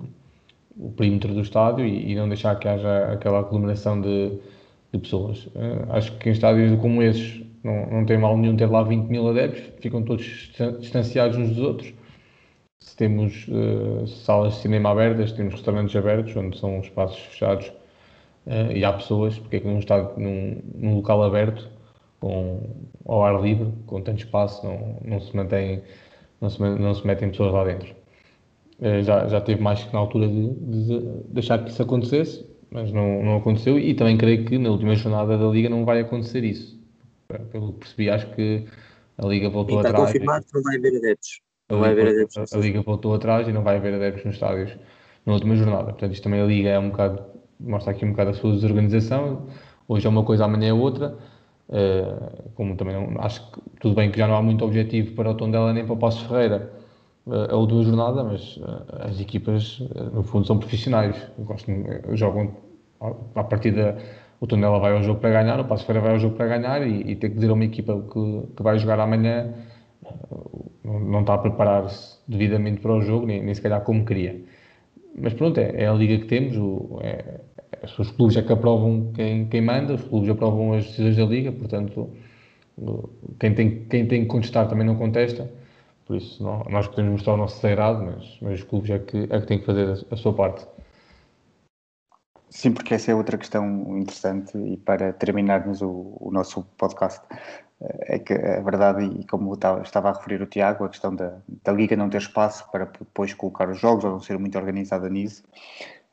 o 0.78 0.92
perímetro 0.98 1.34
do 1.34 1.40
estádio 1.42 1.86
e, 1.86 2.12
e 2.12 2.16
não 2.16 2.28
deixar 2.28 2.60
que 2.60 2.68
haja 2.68 3.14
aquela 3.14 3.40
aglomeração 3.40 4.02
de 4.02 4.38
de 4.96 5.04
pessoas. 5.04 5.46
Uh, 5.48 5.86
acho 5.90 6.18
que 6.18 6.30
em 6.30 6.32
estádios 6.32 6.80
como 6.80 7.02
esses 7.02 7.44
não, 7.64 7.86
não 7.88 8.06
tem 8.06 8.18
mal 8.18 8.38
nenhum 8.38 8.56
ter 8.56 8.68
lá 8.68 8.84
20 8.84 9.08
mil 9.10 9.28
adeptos, 9.28 9.64
ficam 9.80 10.04
todos 10.04 10.52
distanciados 10.80 11.38
uns 11.38 11.50
dos 11.50 11.60
outros. 11.60 11.94
Se 12.80 12.96
temos 12.96 13.48
uh, 13.48 14.08
salas 14.08 14.56
de 14.56 14.62
cinema 14.62 14.92
abertas, 14.92 15.32
temos 15.32 15.56
restaurantes 15.56 15.96
abertos, 15.96 16.36
onde 16.36 16.58
são 16.60 16.80
espaços 16.80 17.20
fechados 17.20 17.68
uh, 18.46 18.72
e 18.72 18.86
há 18.86 18.94
pessoas, 18.94 19.40
porque 19.40 19.58
é 19.58 19.60
que 19.60 19.68
num, 19.68 19.80
num, 20.18 20.62
num 20.76 20.96
local 20.96 21.24
aberto, 21.24 21.70
com, 22.20 22.62
ao 23.06 23.24
ar 23.24 23.42
livre, 23.42 23.72
com 23.88 24.02
tanto 24.02 24.20
espaço, 24.20 24.66
não, 24.66 25.00
não, 25.04 25.20
se, 25.20 25.36
mantém, 25.36 25.82
não, 26.40 26.50
se, 26.50 26.60
não 26.62 26.94
se 26.94 27.06
metem 27.06 27.30
pessoas 27.30 27.54
lá 27.54 27.64
dentro. 27.64 27.96
já, 29.04 29.28
já 29.28 29.42
teve 29.42 29.62
mais 29.62 29.84
que 29.84 29.94
na 29.94 30.00
altura 30.00 30.28
de, 30.28 30.50
de 30.54 31.00
deixar 31.30 31.64
que 31.64 31.72
isso 31.72 31.82
acontecesse, 31.82 32.46
mas 32.76 32.92
não, 32.92 33.24
não 33.24 33.38
aconteceu 33.38 33.80
e 33.80 33.94
também 33.94 34.18
creio 34.18 34.44
que 34.44 34.58
na 34.58 34.70
última 34.70 34.94
jornada 34.96 35.38
da 35.38 35.46
Liga 35.46 35.70
não 35.70 35.86
vai 35.86 36.02
acontecer 36.02 36.44
isso. 36.44 36.78
Pelo 37.50 37.72
que 37.72 37.80
percebi, 37.80 38.10
acho 38.10 38.28
que 38.36 38.66
a 39.18 39.26
Liga 39.26 39.50
voltou 39.50 39.78
está 39.78 39.90
atrás. 39.90 40.10
Está 40.10 40.20
confirmado 40.20 40.46
que 40.46 40.54
não 40.56 40.62
vai 40.62 40.76
haver 40.76 40.98
adeptos. 40.98 41.42
Não 41.70 41.80
vai 41.80 41.92
haver 41.92 42.08
adeptos. 42.10 42.54
A, 42.54 42.58
Liga 42.58 42.82
voltou 42.82 43.16
atrás 43.16 43.48
e 43.48 43.54
não 43.54 43.64
vai 43.64 43.78
haver 43.78 43.94
adeptos 43.94 44.26
nos 44.26 44.36
estádios 44.36 44.78
na 45.26 45.34
última 45.34 45.56
jornada. 45.56 45.86
Portanto, 45.86 46.12
isto 46.12 46.24
também 46.24 46.42
a 46.42 46.46
Liga 46.46 46.70
é 46.70 46.78
um 46.78 46.90
bocado, 46.90 47.24
mostra 47.62 47.92
aqui 47.92 48.04
um 48.04 48.12
bocado 48.12 48.32
a 48.32 48.34
sua 48.34 48.52
desorganização. 48.52 49.48
Hoje 49.88 50.06
é 50.06 50.10
uma 50.10 50.24
coisa, 50.24 50.44
amanhã 50.44 50.68
é 50.68 50.74
outra. 50.74 51.18
Uh, 51.70 52.52
como 52.56 52.76
também 52.76 52.94
não, 52.94 53.22
acho 53.22 53.52
que 53.52 53.60
tudo 53.80 53.96
bem 53.96 54.12
que 54.12 54.18
já 54.20 54.28
não 54.28 54.36
há 54.36 54.42
muito 54.42 54.66
objetivo 54.66 55.16
para 55.16 55.32
o 55.32 55.34
Tondela 55.34 55.74
nem 55.74 55.84
para 55.84 55.94
o 55.94 55.98
Passo 55.98 56.28
Ferreira 56.28 56.72
uh, 57.26 57.52
a 57.52 57.56
última 57.56 57.82
jornada, 57.84 58.24
mas 58.24 58.58
uh, 58.58 58.86
as 59.00 59.20
equipas 59.20 59.82
no 60.14 60.22
fundo 60.22 60.46
são 60.46 60.60
profissionais, 60.60 61.18
gostam, 61.40 61.84
jogam 62.14 62.65
a 63.36 63.44
partir 63.44 63.72
da 63.72 63.96
o 64.40 64.48
Tondela 64.48 64.80
vai 64.80 64.94
ao 64.94 65.02
jogo 65.02 65.20
para 65.20 65.32
ganhar, 65.32 65.60
o 65.60 65.66
Passo 65.66 65.86
Feira 65.86 66.02
vai 66.02 66.12
ao 66.12 66.20
jogo 66.20 66.36
para 66.36 66.48
ganhar 66.48 66.86
e, 66.86 67.12
e 67.12 67.16
ter 67.16 67.30
que 67.30 67.36
dizer 67.36 67.50
a 67.50 67.54
uma 67.54 67.64
equipa 67.64 68.02
que, 68.12 68.54
que 68.56 68.64
vai 68.64 68.78
jogar 68.78 69.00
amanhã 69.00 69.54
não, 70.84 71.22
está 71.22 71.34
a 71.34 71.38
preparar-se 71.38 72.20
devidamente 72.28 72.80
para 72.80 72.94
o 72.94 73.02
jogo, 73.02 73.26
nem, 73.26 73.44
nem 73.44 73.54
se 73.54 73.62
calhar 73.62 73.82
como 73.82 74.06
queria. 74.06 74.40
Mas 75.18 75.34
pronto, 75.34 75.60
é, 75.60 75.84
é 75.84 75.88
a 75.88 75.94
liga 75.94 76.18
que 76.18 76.26
temos, 76.26 76.58
o, 76.58 77.00
é, 77.02 77.40
os 77.98 78.12
clubes 78.12 78.36
é 78.38 78.42
que 78.42 78.52
aprovam 78.52 79.12
quem, 79.14 79.48
quem 79.48 79.62
manda, 79.62 79.94
os 79.94 80.04
clubes 80.04 80.30
aprovam 80.30 80.74
as 80.74 80.86
decisões 80.86 81.16
da 81.16 81.26
liga, 81.26 81.52
portanto 81.52 82.10
quem 83.40 83.54
tem, 83.54 83.86
quem 83.86 84.06
tem 84.06 84.22
que 84.24 84.28
contestar 84.28 84.68
também 84.68 84.86
não 84.86 84.96
contesta, 84.96 85.50
por 86.06 86.18
isso 86.18 86.44
não, 86.44 86.64
nós 86.70 86.88
podemos 86.88 87.14
mostrar 87.14 87.34
o 87.34 87.38
nosso 87.38 87.60
sagrado, 87.62 88.04
mas, 88.04 88.38
mas 88.42 88.60
os 88.60 88.64
clubes 88.64 88.90
é 88.90 89.00
que, 89.00 89.28
é 89.30 89.40
que 89.40 89.48
têm 89.48 89.60
que 89.60 89.66
fazer 89.66 89.88
a, 89.90 90.14
a 90.14 90.18
sua 90.18 90.34
parte. 90.34 90.68
Sim, 92.56 92.72
porque 92.72 92.94
essa 92.94 93.12
é 93.12 93.14
outra 93.16 93.38
questão 93.38 93.98
interessante 93.98 94.58
e 94.58 94.78
para 94.78 95.12
terminarmos 95.12 95.82
o, 95.82 96.16
o 96.22 96.32
nosso 96.32 96.64
podcast 96.78 97.22
é 97.82 98.18
que 98.18 98.32
a 98.34 98.62
verdade, 98.62 99.04
e 99.04 99.28
como 99.28 99.54
estava 99.54 100.10
a 100.10 100.14
referir 100.14 100.42
o 100.42 100.46
Tiago, 100.46 100.86
a 100.86 100.90
questão 100.90 101.14
da, 101.14 101.38
da 101.66 101.74
Liga 101.74 101.98
não 101.98 102.10
ter 102.10 102.20
espaço 102.20 102.66
para 102.72 102.86
depois 102.86 103.34
colocar 103.34 103.70
os 103.70 103.78
jogos 103.78 104.06
ou 104.06 104.12
não 104.12 104.22
ser 104.22 104.40
muito 104.40 104.58
organizada 104.58 105.10
nisso, 105.10 105.44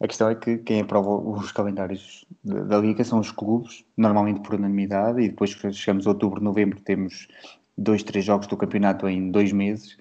a 0.00 0.09
questão 0.09 0.28
é 0.31 0.35
que 0.35 0.59
quem 0.59 0.81
aprova 0.81 1.11
os 1.11 1.52
calendários 1.52 2.26
da 2.42 2.76
Liga 2.76 3.05
são 3.05 3.20
os 3.20 3.31
clubes, 3.31 3.85
normalmente 3.96 4.40
por 4.40 4.57
unanimidade, 4.57 5.20
e 5.20 5.28
depois 5.28 5.50
chegamos 5.50 6.09
a 6.09 6.11
outubro, 6.11 6.42
novembro, 6.42 6.81
temos 6.81 7.28
dois, 7.78 8.02
três 8.02 8.24
jogos 8.24 8.48
do 8.48 8.57
campeonato 8.57 9.09
em 9.09 9.31
dois 9.31 9.52
meses, 9.52 9.96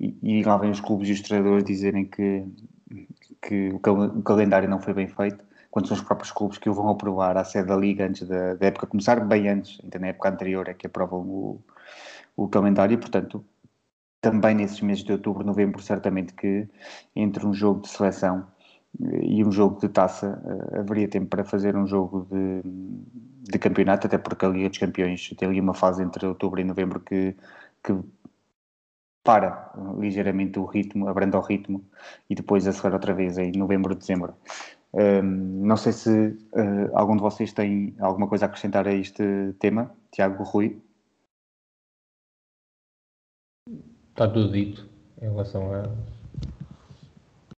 e, 0.00 0.12
e 0.24 0.42
lá 0.42 0.56
vêm 0.56 0.72
os 0.72 0.80
clubes 0.80 1.08
e 1.08 1.12
os 1.12 1.20
treinadores 1.20 1.64
dizerem 1.64 2.04
que, 2.04 2.44
que 3.40 3.68
o, 3.68 3.78
cal 3.78 3.96
o 4.06 4.22
calendário 4.24 4.68
não 4.68 4.80
foi 4.80 4.92
bem 4.92 5.06
feito 5.06 5.53
quando 5.74 5.88
são 5.88 5.96
os 5.96 6.04
próprios 6.04 6.30
clubes 6.30 6.56
que 6.56 6.70
o 6.70 6.72
vão 6.72 6.88
aprovar 6.88 7.36
à 7.36 7.42
sede 7.42 7.66
da 7.66 7.76
Liga 7.76 8.06
antes 8.06 8.28
da, 8.28 8.54
da 8.54 8.66
época 8.66 8.86
começar, 8.86 9.18
bem 9.26 9.48
antes, 9.48 9.80
ainda 9.82 9.98
na 9.98 10.06
época 10.06 10.28
anterior 10.28 10.68
é 10.68 10.72
que 10.72 10.86
aprovam 10.86 11.22
o, 11.22 11.60
o 12.36 12.46
calendário, 12.46 12.96
portanto, 12.96 13.44
também 14.20 14.54
nesses 14.54 14.80
meses 14.80 15.02
de 15.02 15.10
outubro, 15.10 15.42
novembro, 15.42 15.82
certamente 15.82 16.32
que 16.32 16.68
entre 17.16 17.44
um 17.44 17.52
jogo 17.52 17.80
de 17.80 17.88
seleção 17.88 18.46
e 19.20 19.44
um 19.44 19.50
jogo 19.50 19.80
de 19.80 19.88
taça 19.88 20.40
uh, 20.44 20.78
haveria 20.78 21.08
tempo 21.08 21.26
para 21.26 21.42
fazer 21.42 21.74
um 21.74 21.88
jogo 21.88 22.24
de, 22.30 22.62
de 23.50 23.58
campeonato, 23.58 24.06
até 24.06 24.16
porque 24.16 24.46
a 24.46 24.50
Liga 24.50 24.68
dos 24.68 24.78
Campeões 24.78 25.28
tem 25.36 25.48
ali 25.48 25.60
uma 25.60 25.74
fase 25.74 26.04
entre 26.04 26.24
outubro 26.24 26.60
e 26.60 26.64
novembro 26.64 27.00
que, 27.00 27.36
que 27.82 27.98
para 29.24 29.72
ligeiramente 29.98 30.56
o 30.56 30.66
ritmo, 30.66 31.08
abranda 31.08 31.36
o 31.36 31.40
ritmo 31.40 31.84
e 32.30 32.36
depois 32.36 32.64
acelera 32.64 32.94
outra 32.94 33.12
vez 33.12 33.38
em 33.38 33.50
novembro, 33.56 33.96
dezembro. 33.96 34.36
Não 34.94 35.76
sei 35.76 35.92
se 35.92 36.10
uh, 36.10 36.90
algum 36.94 37.16
de 37.16 37.22
vocês 37.22 37.52
tem 37.52 37.96
alguma 37.98 38.28
coisa 38.28 38.44
a 38.44 38.48
acrescentar 38.48 38.86
a 38.86 38.92
este 38.92 39.24
tema, 39.58 39.90
Tiago 40.12 40.44
Rui. 40.44 40.80
Está 44.10 44.28
tudo 44.28 44.52
dito 44.52 44.88
em 45.20 45.28
relação 45.28 45.74
a 45.74 45.90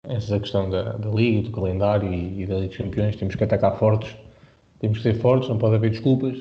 essa 0.05 0.39
questão 0.39 0.71
da, 0.71 0.93
da 0.93 1.11
Liga, 1.11 1.49
do 1.49 1.53
calendário 1.53 2.13
e, 2.13 2.43
e 2.43 2.47
da 2.47 2.55
Liga 2.55 2.69
dos 2.69 2.77
Campeões. 2.77 3.17
Temos 3.17 3.35
que 3.35 3.43
atacar 3.43 3.77
fortes, 3.79 4.17
temos 4.79 4.99
que 4.99 5.03
ser 5.03 5.15
fortes, 5.21 5.49
não 5.49 5.59
pode 5.59 5.75
haver 5.75 5.91
desculpas. 5.91 6.39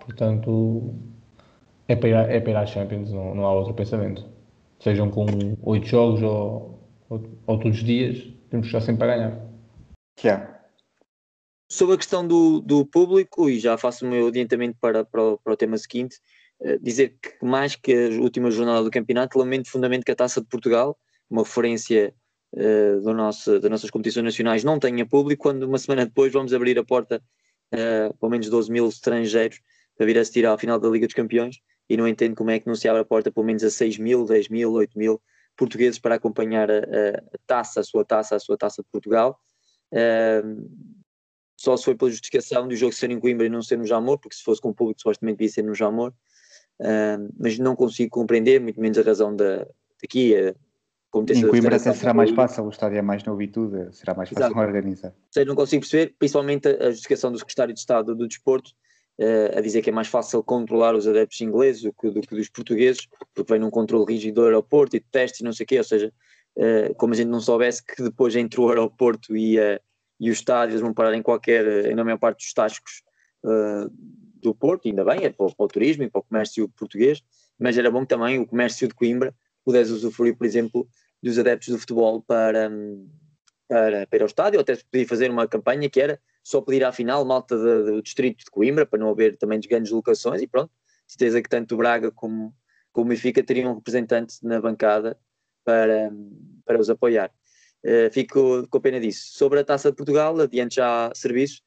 Portanto, 0.00 0.94
é 1.88 1.94
para 1.94 2.08
ir, 2.08 2.14
a, 2.14 2.22
é 2.22 2.40
para 2.40 2.62
ir 2.62 2.68
Champions, 2.68 3.12
não, 3.12 3.34
não 3.34 3.44
há 3.44 3.52
outro 3.52 3.74
pensamento. 3.74 4.24
Sejam 4.80 5.10
com 5.10 5.26
oito 5.62 5.86
jogos 5.86 6.22
ou, 6.22 6.80
ou, 7.10 7.22
ou 7.46 7.58
todos 7.58 7.78
os 7.78 7.84
dias, 7.84 8.18
temos 8.48 8.70
que 8.70 8.76
estar 8.76 8.80
sempre 8.80 9.04
a 9.04 9.16
ganhar. 9.16 9.45
Que 10.16 10.30
é? 10.30 10.56
Sobre 11.68 11.94
a 11.94 11.98
questão 11.98 12.26
do, 12.26 12.60
do 12.60 12.86
público, 12.86 13.50
e 13.50 13.60
já 13.60 13.76
faço 13.76 14.06
o 14.06 14.08
meu 14.08 14.28
adiantamento 14.28 14.78
para, 14.80 15.04
para, 15.04 15.22
o, 15.22 15.38
para 15.38 15.52
o 15.52 15.56
tema 15.56 15.76
seguinte, 15.76 16.16
uh, 16.60 16.78
dizer 16.80 17.18
que 17.20 17.44
mais 17.44 17.76
que 17.76 17.92
a 17.92 18.20
última 18.22 18.50
jornada 18.50 18.82
do 18.82 18.90
campeonato, 18.90 19.38
lamento 19.38 19.70
fundamento 19.70 20.04
que 20.04 20.12
a 20.12 20.16
Taça 20.16 20.40
de 20.40 20.46
Portugal, 20.46 20.98
uma 21.28 21.42
referência 21.42 22.14
uh, 22.54 23.00
do 23.02 23.12
nosso, 23.12 23.60
das 23.60 23.70
nossas 23.70 23.90
competições 23.90 24.24
nacionais, 24.24 24.64
não 24.64 24.78
tenha 24.78 25.04
público, 25.04 25.42
quando 25.42 25.64
uma 25.64 25.78
semana 25.78 26.06
depois 26.06 26.32
vamos 26.32 26.54
abrir 26.54 26.78
a 26.78 26.84
porta 26.84 27.22
uh, 27.74 28.16
pelo 28.16 28.30
menos 28.30 28.48
12 28.48 28.72
mil 28.72 28.88
estrangeiros 28.88 29.60
para 29.96 30.06
vir 30.06 30.18
assistir 30.18 30.46
à 30.46 30.56
final 30.56 30.78
da 30.78 30.88
Liga 30.88 31.06
dos 31.06 31.14
Campeões, 31.14 31.56
e 31.90 31.96
não 31.96 32.08
entendo 32.08 32.34
como 32.34 32.50
é 32.50 32.58
que 32.58 32.66
não 32.66 32.74
se 32.74 32.88
abre 32.88 33.02
a 33.02 33.04
porta 33.04 33.30
pelo 33.30 33.44
menos 33.44 33.62
a 33.64 33.70
6 33.70 33.98
mil, 33.98 34.24
10 34.24 34.48
mil, 34.48 34.72
8 34.72 34.96
mil 34.96 35.20
portugueses 35.56 35.98
para 35.98 36.14
acompanhar 36.14 36.70
a, 36.70 36.78
a 36.78 37.38
taça, 37.46 37.80
a 37.80 37.84
sua 37.84 38.04
taça, 38.04 38.36
a 38.36 38.38
sua 38.38 38.56
taça 38.56 38.82
de 38.82 38.88
Portugal 38.90 39.38
só 41.56 41.76
se 41.76 41.84
foi 41.84 41.94
pela 41.94 42.10
justificação 42.10 42.68
do 42.68 42.76
jogo 42.76 42.92
ser 42.92 43.10
em 43.10 43.18
Coimbra 43.18 43.46
e 43.46 43.48
não 43.48 43.62
ser 43.62 43.78
no 43.78 43.86
Jamor, 43.86 44.18
porque 44.18 44.36
se 44.36 44.42
fosse 44.42 44.60
com 44.60 44.68
o 44.68 44.74
público 44.74 45.00
supostamente 45.00 45.38
devia 45.38 45.52
ser 45.52 45.62
no 45.62 45.74
Jamor, 45.74 46.12
uh, 46.80 47.34
mas 47.38 47.58
não 47.58 47.74
consigo 47.74 48.10
compreender, 48.10 48.60
muito 48.60 48.80
menos 48.80 48.98
a 48.98 49.02
razão 49.02 49.34
da, 49.34 49.66
daqui. 50.00 50.36
A, 50.36 50.54
em 51.30 51.48
Coimbra 51.48 51.76
até 51.76 51.94
será 51.94 52.12
mais 52.12 52.30
fácil, 52.30 52.64
o 52.64 52.68
estádio 52.68 52.98
é 52.98 53.02
mais 53.02 53.24
novo 53.24 53.40
e 53.40 53.48
tudo, 53.48 53.90
será 53.90 54.12
mais 54.12 54.28
fácil 54.28 54.44
Exato. 54.44 54.58
organizar. 54.58 55.14
Sei, 55.30 55.46
não 55.46 55.54
consigo 55.54 55.80
perceber, 55.80 56.14
principalmente 56.18 56.68
a 56.68 56.90
justificação 56.90 57.32
do 57.32 57.38
secretário 57.38 57.72
de 57.72 57.80
Estado 57.80 58.14
do 58.14 58.28
Desporto, 58.28 58.72
uh, 59.18 59.56
a 59.56 59.60
dizer 59.62 59.80
que 59.80 59.88
é 59.88 59.92
mais 59.92 60.08
fácil 60.08 60.42
controlar 60.42 60.94
os 60.94 61.08
adeptos 61.08 61.40
ingleses 61.40 61.82
do 61.82 61.92
que, 61.94 62.10
do 62.10 62.20
que 62.20 62.34
dos 62.34 62.50
portugueses, 62.50 63.08
porque 63.34 63.50
vem 63.50 63.60
num 63.60 63.70
controle 63.70 64.04
rígido 64.12 64.34
do 64.34 64.44
aeroporto 64.44 64.94
e 64.96 65.00
de 65.00 65.06
testes 65.10 65.40
e 65.40 65.44
não 65.44 65.54
sei 65.54 65.64
o 65.64 65.66
quê, 65.66 65.78
ou 65.78 65.84
seja, 65.84 66.12
uh, 66.56 66.94
como 66.96 67.12
a 67.12 67.16
gente 67.16 67.28
não 67.28 67.40
soubesse 67.40 67.84
que 67.84 68.02
depois 68.02 68.34
entre 68.34 68.60
o 68.60 68.68
aeroporto 68.68 69.36
e, 69.36 69.58
uh, 69.58 69.80
e 70.18 70.30
os 70.30 70.38
estádios 70.38 70.80
vão 70.80 70.94
parar 70.94 71.14
em 71.14 71.22
qualquer, 71.22 71.66
eh, 71.66 71.94
na 71.94 72.02
maior 72.02 72.18
parte 72.18 72.38
dos 72.38 72.52
tascos 72.52 73.02
uh, 73.44 73.90
do 74.36 74.54
Porto, 74.54 74.88
ainda 74.88 75.04
bem, 75.04 75.24
é 75.24 75.30
para, 75.30 75.46
para, 75.46 75.64
o 75.64 75.68
turismo 75.68 76.04
e 76.04 76.10
para 76.10 76.20
o 76.20 76.24
comércio 76.24 76.68
português, 76.70 77.22
mas 77.58 77.76
era 77.76 77.90
bom 77.90 78.00
que 78.00 78.08
também 78.08 78.38
o 78.38 78.46
comércio 78.46 78.88
de 78.88 78.94
Coimbra 78.94 79.34
pudesse 79.64 79.92
usufruir, 79.92 80.36
por 80.36 80.46
exemplo, 80.46 80.88
dos 81.22 81.38
adeptos 81.38 81.68
do 81.68 81.78
futebol 81.78 82.22
para, 82.22 82.70
para, 83.68 84.06
para 84.06 84.16
ir 84.16 84.22
ao 84.22 84.26
estádio, 84.26 84.58
ou 84.58 84.62
até 84.62 84.76
podia 84.76 85.06
fazer 85.06 85.30
uma 85.30 85.46
campanha 85.46 85.88
que 85.90 86.00
era 86.00 86.20
só 86.42 86.60
pedir 86.60 86.84
à 86.84 86.92
final 86.92 87.24
malta 87.24 87.56
do 87.56 88.00
distrito 88.00 88.44
de 88.44 88.50
Coimbra, 88.50 88.86
para 88.86 88.98
não 88.98 89.10
haver 89.10 89.36
também 89.36 89.58
de 89.58 89.92
locações, 89.92 90.40
e 90.40 90.46
pronto, 90.46 90.70
certeza 91.06 91.42
que 91.42 91.48
tanto 91.48 91.74
o 91.74 91.78
Braga 91.78 92.10
como, 92.12 92.54
como 92.92 93.06
o 93.06 93.08
Benfica 93.08 93.42
teriam 93.42 93.72
um 93.72 93.74
representante 93.74 94.36
na 94.42 94.60
bancada 94.60 95.18
para, 95.66 96.12
para 96.64 96.80
os 96.80 96.88
apoiar. 96.88 97.30
Uh, 97.84 98.10
fico 98.12 98.66
com 98.68 98.80
pena 98.80 99.00
disso. 99.00 99.36
Sobre 99.36 99.60
a 99.60 99.64
Taça 99.64 99.90
de 99.90 99.96
Portugal, 99.96 100.40
adiante 100.40 100.76
já 100.76 101.10
serviços, 101.14 101.60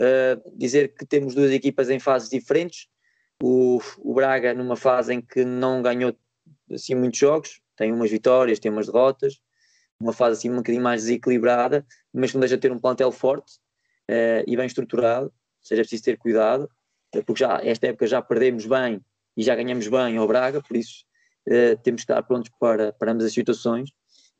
uh, 0.00 0.56
dizer 0.56 0.94
que 0.94 1.04
temos 1.04 1.34
duas 1.34 1.50
equipas 1.50 1.90
em 1.90 2.00
fases 2.00 2.30
diferentes. 2.30 2.88
O, 3.42 3.80
o, 3.98 4.14
Braga 4.14 4.54
numa 4.54 4.76
fase 4.76 5.12
em 5.14 5.20
que 5.20 5.44
não 5.44 5.82
ganhou 5.82 6.16
assim 6.70 6.94
muitos 6.94 7.18
jogos, 7.18 7.60
tem 7.76 7.92
umas 7.92 8.10
vitórias, 8.10 8.58
tem 8.58 8.70
umas 8.70 8.86
derrotas, 8.86 9.40
uma 10.00 10.12
fase 10.12 10.38
assim 10.38 10.50
um 10.50 10.56
bocadinho 10.56 10.82
mais 10.82 11.02
desequilibrada, 11.02 11.84
mas 12.12 12.32
não 12.32 12.40
deixa 12.40 12.56
de 12.56 12.62
ter 12.62 12.72
um 12.72 12.78
plantel 12.78 13.12
forte 13.12 13.56
uh, 14.10 14.44
e 14.46 14.56
bem 14.56 14.66
estruturado, 14.66 15.26
ou 15.26 15.32
seja, 15.60 15.82
é 15.82 15.84
preciso 15.84 16.04
ter 16.04 16.16
cuidado, 16.16 16.70
porque 17.26 17.40
já 17.40 17.60
esta 17.62 17.88
época 17.88 18.06
já 18.06 18.22
perdemos 18.22 18.64
bem 18.66 19.00
e 19.36 19.42
já 19.42 19.54
ganhamos 19.54 19.88
bem 19.88 20.16
ao 20.16 20.26
Braga, 20.26 20.62
por 20.62 20.76
isso 20.76 21.04
uh, 21.48 21.76
temos 21.82 22.04
que 22.04 22.12
estar 22.12 22.22
prontos 22.22 22.50
para, 22.58 22.92
para 22.92 23.12
ambas 23.12 23.26
as 23.26 23.32
situações, 23.32 23.90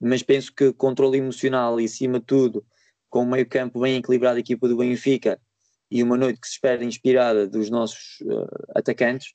mas 0.00 0.22
penso 0.22 0.52
que 0.52 0.72
controle 0.72 1.18
emocional 1.18 1.80
e 1.80 1.84
acima 1.84 2.18
de 2.18 2.26
tudo, 2.26 2.64
com 3.08 3.22
um 3.22 3.30
meio 3.30 3.46
campo 3.48 3.80
bem 3.80 3.96
equilibrado 3.96 4.36
a 4.36 4.40
equipa 4.40 4.66
do 4.66 4.76
Benfica 4.76 5.40
e 5.90 6.02
uma 6.02 6.16
noite 6.16 6.40
que 6.40 6.46
se 6.46 6.54
espera 6.54 6.82
inspirada 6.82 7.46
dos 7.46 7.70
nossos 7.70 8.20
uh, 8.22 8.48
atacantes, 8.74 9.34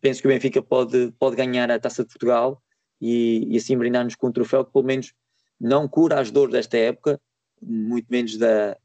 penso 0.00 0.20
que 0.20 0.28
o 0.28 0.30
Benfica 0.30 0.62
pode, 0.62 1.12
pode 1.18 1.36
ganhar 1.36 1.70
a 1.70 1.78
Taça 1.78 2.02
de 2.02 2.08
Portugal 2.08 2.62
e, 3.00 3.46
e 3.52 3.56
assim 3.56 3.76
brindar-nos 3.76 4.14
com 4.14 4.28
um 4.28 4.32
troféu 4.32 4.64
que 4.64 4.72
pelo 4.72 4.84
menos 4.84 5.12
não 5.60 5.86
cura 5.86 6.18
as 6.18 6.30
dores 6.30 6.52
desta 6.52 6.78
época, 6.78 7.20
muito 7.60 8.06
menos 8.08 8.36
da, 8.38 8.76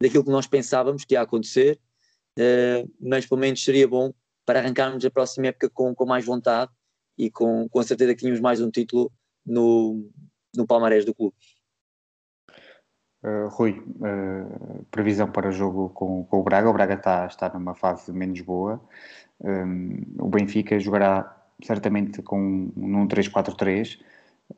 daquilo 0.00 0.24
que 0.24 0.30
nós 0.30 0.46
pensávamos 0.46 1.04
que 1.04 1.14
ia 1.14 1.20
acontecer, 1.20 1.80
uh, 2.38 2.90
mas 3.00 3.26
pelo 3.26 3.40
menos 3.40 3.62
seria 3.62 3.88
bom 3.88 4.14
para 4.46 4.60
arrancarmos 4.60 5.04
a 5.04 5.10
próxima 5.10 5.48
época 5.48 5.68
com, 5.70 5.94
com 5.94 6.06
mais 6.06 6.24
vontade 6.24 6.70
e 7.16 7.30
com, 7.30 7.68
com 7.68 7.82
certeza 7.82 8.14
que 8.14 8.20
tínhamos 8.20 8.40
mais 8.40 8.60
um 8.60 8.70
título 8.70 9.10
no, 9.44 10.08
no 10.56 10.66
palmarés 10.66 11.04
do 11.04 11.14
clube. 11.14 11.36
Uh, 13.22 13.48
Rui, 13.48 13.78
uh, 13.78 14.84
previsão 14.90 15.30
para 15.30 15.48
o 15.48 15.52
jogo 15.52 15.90
com, 15.90 16.24
com, 16.24 16.40
o 16.40 16.42
Braga. 16.42 16.68
O 16.68 16.72
Braga 16.72 16.94
está, 16.94 17.26
está 17.26 17.48
numa 17.48 17.74
fase 17.74 18.12
menos 18.12 18.40
boa. 18.40 18.80
Um, 19.40 20.02
o 20.18 20.28
Benfica 20.28 20.78
jogará 20.80 21.40
certamente 21.62 22.20
com 22.22 22.72
num 22.74 23.06
3-4-3, 23.06 24.00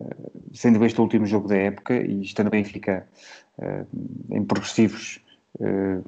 uh, 0.00 0.54
sendo 0.54 0.82
este 0.84 0.98
o 0.98 1.02
último 1.02 1.26
jogo 1.26 1.48
da 1.48 1.56
época 1.56 1.94
e 1.94 2.22
estando 2.22 2.48
o 2.48 2.50
Benfica 2.50 3.06
em 4.30 4.44
progressivos 4.44 5.20
Uh, 5.60 6.02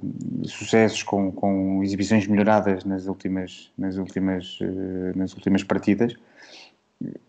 sucessos 0.45 1.05
com, 1.05 1.31
com, 1.31 1.81
exibições 1.85 2.27
melhoradas 2.27 2.85
nas 2.85 3.07
últimas, 3.07 3.71
nas 3.79 3.97
últimas, 3.97 4.59
uh, 4.61 5.17
nas 5.17 5.35
últimas 5.35 5.63
partidas. 5.63 6.17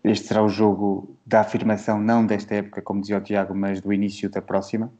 Este 0.02 0.28
será 0.28 0.42
o 0.42 0.48
jogo 0.48 1.16
da 1.26 1.40
afirmação, 1.40 2.00
não 2.00 2.24
desta 2.24 2.54
época, 2.54 2.80
como 2.80 3.00
dizia 3.00 3.18
o 3.18 3.20
Tiago, 3.20 3.54
mas 3.54 3.80
do 3.80 3.92
início 3.92 4.30
da 4.30 4.40
próxima? 4.40 4.92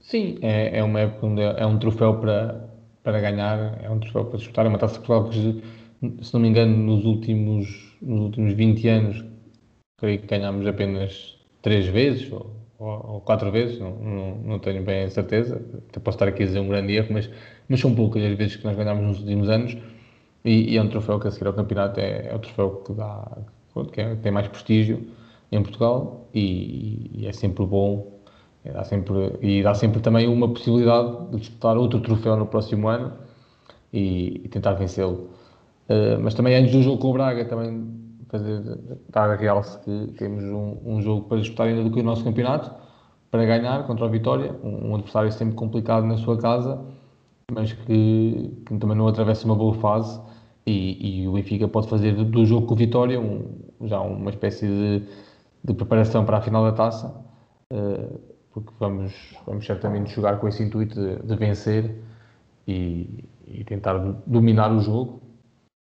Sim, 0.00 0.38
é, 0.42 0.78
é 0.78 0.84
uma 0.84 1.00
época 1.00 1.26
onde 1.26 1.42
é 1.42 1.66
um 1.66 1.78
troféu 1.78 2.20
para, 2.20 2.70
para 3.02 3.20
ganhar, 3.20 3.82
é 3.82 3.90
um 3.90 3.98
troféu 3.98 4.26
para 4.26 4.38
disputar, 4.38 4.66
é 4.66 4.68
uma 4.68 4.78
taça 4.78 5.00
de 5.00 5.06
Portugal 5.06 5.30
que, 5.30 6.24
se 6.24 6.34
não 6.34 6.40
me 6.40 6.48
engano, 6.48 6.76
nos 6.76 7.04
últimos, 7.04 7.96
nos 8.00 8.20
últimos 8.20 8.52
20 8.52 8.86
anos, 8.88 9.24
creio 9.98 10.20
que 10.20 10.26
ganhámos 10.26 10.66
apenas 10.66 11.38
três 11.62 11.86
vezes, 11.86 12.30
ou 12.30 12.64
ou, 12.78 13.20
quatro 13.20 13.50
vezes, 13.50 13.78
não, 13.78 13.96
não, 13.96 14.34
não, 14.36 14.58
tenho 14.58 14.82
bem 14.82 15.04
a 15.04 15.10
certeza, 15.10 15.56
até 15.88 16.00
posso 16.00 16.16
estar 16.16 16.28
aqui 16.28 16.42
a 16.42 16.46
dizer 16.46 16.60
um 16.60 16.68
grande 16.68 16.92
erro, 16.92 17.08
mas 17.10 17.30
mas 17.68 17.80
são 17.80 17.94
poucas 17.94 18.22
as 18.22 18.36
vezes 18.36 18.56
que 18.56 18.64
nós 18.64 18.76
ganhamos 18.76 19.02
nos 19.02 19.18
últimos 19.20 19.48
anos 19.48 19.76
e, 20.44 20.72
e 20.72 20.76
é 20.76 20.82
um 20.82 20.88
troféu 20.88 21.18
que 21.18 21.28
a 21.28 21.30
seguir 21.30 21.46
ao 21.46 21.54
campeonato 21.54 22.00
é, 22.00 22.28
é 22.28 22.34
o 22.34 22.38
troféu 22.38 22.82
que, 22.84 22.92
dá, 22.92 23.38
que, 23.92 24.00
é, 24.00 24.14
tem 24.16 24.30
mais 24.30 24.48
prestígio 24.48 25.06
em 25.50 25.62
Portugal 25.62 26.28
e, 26.34 27.10
e 27.14 27.26
é 27.26 27.32
sempre 27.32 27.64
bom 27.64 28.14
e 28.64 28.70
dá 28.70 28.82
sempre, 28.82 29.38
e 29.42 29.62
dá 29.62 29.74
sempre 29.74 30.00
também 30.00 30.26
uma 30.26 30.48
possibilidade 30.48 31.30
de 31.30 31.38
disputar 31.38 31.76
outro 31.76 32.00
troféu 32.00 32.36
no 32.36 32.46
próximo 32.46 32.88
ano 32.88 33.12
e, 33.92 34.40
e 34.44 34.48
tentar 34.48 34.72
vencê-lo. 34.72 35.28
Uh, 35.88 36.18
mas 36.22 36.32
também 36.34 36.56
antes 36.56 36.72
do 36.72 36.82
jogo 36.82 36.98
com 36.98 37.10
o 37.10 37.12
Braga, 37.12 37.44
também 37.44 37.86
fazer, 38.28 38.78
dar 39.10 39.36
realce 39.36 39.78
que 39.80 40.14
temos 40.16 40.42
um, 40.44 40.78
um, 40.84 41.02
jogo 41.02 41.28
para 41.28 41.38
disputar 41.38 41.68
ainda 41.68 41.84
do 41.84 41.90
que 41.90 42.00
o 42.00 42.02
nosso 42.02 42.24
campeonato, 42.24 42.72
para 43.30 43.44
ganhar 43.44 43.86
contra 43.86 44.06
a 44.06 44.08
Vitória, 44.08 44.54
um, 44.62 44.90
um 44.90 44.94
adversário 44.94 45.30
sempre 45.30 45.54
complicado 45.54 46.06
na 46.06 46.16
sua 46.16 46.38
casa, 46.38 46.82
mas 47.52 47.72
que, 47.72 48.62
que, 48.66 48.78
também 48.78 48.96
não 48.96 49.06
atravessa 49.06 49.44
uma 49.44 49.54
boa 49.54 49.74
fase 49.74 50.18
e, 50.66 51.22
e, 51.22 51.28
o 51.28 51.32
Benfica 51.32 51.68
pode 51.68 51.88
fazer 51.88 52.12
do 52.12 52.46
jogo 52.46 52.66
com 52.66 52.74
o 52.74 52.76
Vitória 52.76 53.20
um, 53.20 53.60
já 53.82 54.00
uma 54.00 54.30
espécie 54.30 54.66
de, 54.66 55.02
de, 55.62 55.74
preparação 55.74 56.24
para 56.24 56.38
a 56.38 56.40
final 56.40 56.64
da 56.64 56.72
taça. 56.72 57.14
Uh, 57.72 58.18
porque 58.54 58.72
vamos, 58.78 59.12
vamos 59.44 59.66
certamente 59.66 60.14
jogar 60.14 60.38
com 60.38 60.46
esse 60.46 60.62
intuito 60.62 60.94
de, 60.94 61.26
de 61.26 61.36
vencer 61.36 61.96
e, 62.68 63.24
e, 63.48 63.64
tentar 63.64 63.98
dominar 64.26 64.72
o 64.72 64.80
jogo, 64.80 65.20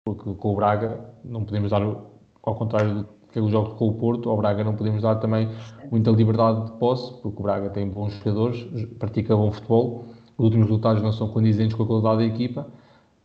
porque 0.05 0.35
com 0.35 0.53
o 0.53 0.57
Braga 0.57 1.01
não 1.25 1.45
podemos 1.45 1.71
dar, 1.71 1.83
ao 1.83 2.55
contrário 2.55 3.09
do 3.35 3.49
jogos 3.49 3.75
com 3.75 3.89
o 3.89 3.95
Porto, 3.95 4.29
ao 4.29 4.37
Braga 4.37 4.63
não 4.63 4.75
podemos 4.75 5.03
dar 5.03 5.17
também 5.17 5.49
muita 5.91 6.11
liberdade 6.11 6.67
de 6.67 6.73
posse, 6.73 7.13
porque 7.23 7.41
o 7.41 7.43
Braga 7.43 7.71
tem 7.71 7.89
bons 7.89 8.13
jogadores, 8.15 8.67
pratica 8.99 9.35
bom 9.35 9.51
futebol, 9.53 10.05
os 10.37 10.45
últimos 10.45 10.67
resultados 10.67 11.03
não 11.03 11.13
são 11.13 11.29
condizentes 11.29 11.75
com 11.75 11.85
a 11.85 11.87
qualidade 11.87 12.19
da 12.19 12.25
equipa, 12.25 12.67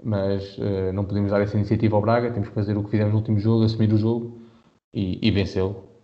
mas 0.05 0.57
uh, 0.57 0.93
não 0.93 1.03
podemos 1.03 1.31
dar 1.31 1.41
essa 1.41 1.57
iniciativa 1.57 1.95
ao 1.95 2.01
Braga, 2.01 2.31
temos 2.31 2.49
que 2.49 2.55
fazer 2.55 2.77
o 2.77 2.83
que 2.83 2.91
fizemos 2.91 3.11
no 3.11 3.19
último 3.19 3.39
jogo, 3.39 3.65
assumir 3.65 3.91
o 3.91 3.97
jogo 3.97 4.39
e, 4.93 5.19
e 5.27 5.31
vencê-lo. 5.31 5.95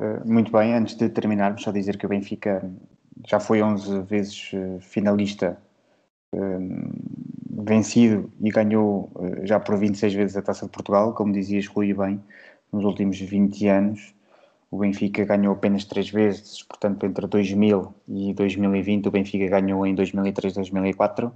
Eh, 0.00 0.24
muito 0.24 0.50
bem, 0.50 0.74
antes 0.74 0.96
de 0.96 1.08
terminarmos, 1.08 1.62
só 1.62 1.70
dizer 1.70 1.96
que 1.96 2.06
o 2.06 2.08
Benfica 2.08 2.68
já 3.26 3.38
foi 3.38 3.62
11 3.62 4.02
vezes 4.02 4.50
eh, 4.52 4.80
finalista, 4.80 5.58
eh, 6.34 6.58
vencido 7.64 8.32
e 8.40 8.50
ganhou 8.50 9.10
já 9.44 9.60
por 9.60 9.78
26 9.78 10.14
vezes 10.14 10.36
a 10.36 10.42
Taça 10.42 10.66
de 10.66 10.72
Portugal, 10.72 11.14
como 11.14 11.32
dizias, 11.32 11.66
Rui, 11.68 11.94
bem, 11.94 12.22
nos 12.72 12.84
últimos 12.84 13.20
20 13.20 13.68
anos. 13.68 14.13
O 14.74 14.78
Benfica 14.78 15.24
ganhou 15.24 15.52
apenas 15.54 15.84
três 15.84 16.10
vezes, 16.10 16.64
portanto, 16.64 17.06
entre 17.06 17.28
2000 17.28 17.94
e 18.08 18.34
2020, 18.34 19.06
o 19.06 19.10
Benfica 19.12 19.46
ganhou 19.46 19.86
em 19.86 19.94
2003 19.94 20.52
e 20.52 20.56
2004, 20.56 21.28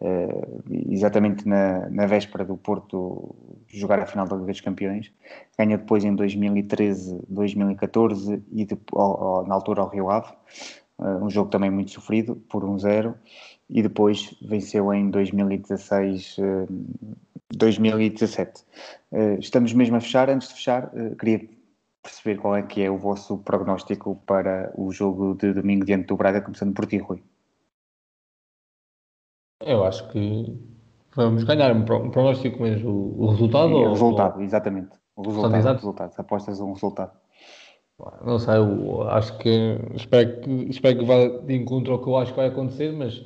uh, 0.00 0.62
exatamente 0.90 1.46
na, 1.46 1.88
na 1.90 2.06
véspera 2.06 2.44
do 2.44 2.56
Porto 2.56 3.36
jogar 3.68 4.00
a 4.00 4.06
final 4.06 4.26
da 4.26 4.34
Liga 4.34 4.50
dos 4.50 4.60
Campeões. 4.60 5.12
Ganha 5.56 5.78
depois 5.78 6.04
em 6.04 6.12
2013, 6.12 7.22
2014 7.28 8.42
e 8.50 8.64
de, 8.64 8.76
ao, 8.92 9.22
ao, 9.22 9.46
na 9.46 9.54
altura 9.54 9.82
ao 9.82 9.88
Rio 9.88 10.10
Ave, 10.10 10.32
uh, 10.98 11.24
um 11.24 11.30
jogo 11.30 11.50
também 11.50 11.70
muito 11.70 11.92
sofrido, 11.92 12.34
por 12.48 12.64
1-0, 12.64 13.14
e 13.70 13.80
depois 13.80 14.34
venceu 14.42 14.92
em 14.92 15.08
2016. 15.08 16.36
Uh, 16.38 16.66
2017. 17.54 18.64
estamos 19.38 19.74
mesmo 19.74 19.96
a 19.96 20.00
fechar. 20.00 20.30
Antes 20.30 20.48
de 20.48 20.54
fechar, 20.54 20.90
queria 21.18 21.46
perceber 22.02 22.40
qual 22.40 22.56
é 22.56 22.62
que 22.62 22.82
é 22.82 22.90
o 22.90 22.98
vosso 22.98 23.38
prognóstico 23.38 24.16
para 24.26 24.72
o 24.76 24.90
jogo 24.90 25.34
de 25.34 25.52
domingo 25.52 25.84
diante 25.84 26.06
do 26.06 26.16
Braga, 26.16 26.40
começando 26.40 26.74
por 26.74 26.86
ti, 26.86 26.98
Rui. 26.98 27.22
Eu 29.64 29.84
acho 29.84 30.08
que 30.10 30.58
vamos 31.14 31.44
ganhar 31.44 31.74
um 31.74 31.84
prognóstico, 31.84 32.60
mas 32.60 32.82
o, 32.82 32.90
o 32.90 33.30
resultado? 33.30 33.68
Sim, 33.68 33.74
o 33.74 33.88
resultado, 33.90 34.36
ou... 34.36 34.42
exatamente. 34.42 34.90
O 35.14 35.22
resultado, 35.22 35.54
o 35.54 35.72
resultado. 35.72 36.14
Apostas 36.18 36.60
a 36.60 36.64
um 36.64 36.72
resultado. 36.72 37.12
Não 38.24 38.38
sei, 38.38 38.56
eu 38.56 39.02
acho 39.08 39.38
que 39.38 39.78
espero 39.94 40.40
que, 40.40 40.50
espero 40.68 40.98
que 40.98 41.04
vá 41.04 41.28
de 41.44 41.54
encontro 41.54 41.92
ao 41.92 42.02
que 42.02 42.08
eu 42.08 42.16
acho 42.16 42.32
que 42.32 42.38
vai 42.38 42.48
acontecer, 42.48 42.92
mas 42.92 43.24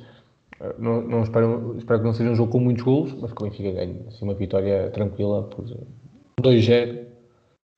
eh, 0.59 0.75
não, 0.77 1.01
não 1.01 1.23
espero, 1.23 1.75
espero 1.77 1.99
que 1.99 2.05
não 2.05 2.13
seja 2.13 2.29
um 2.29 2.35
jogo 2.35 2.51
com 2.51 2.59
muitos 2.59 2.83
gols, 2.83 3.13
mas 3.19 3.33
que 3.33 3.41
o 3.41 3.45
Benfica 3.45 3.71
ganhe 3.71 4.05
assim, 4.07 4.23
uma 4.23 4.35
vitória 4.35 4.91
tranquila 4.91 5.43
por 5.43 5.65
2-0 6.41 7.07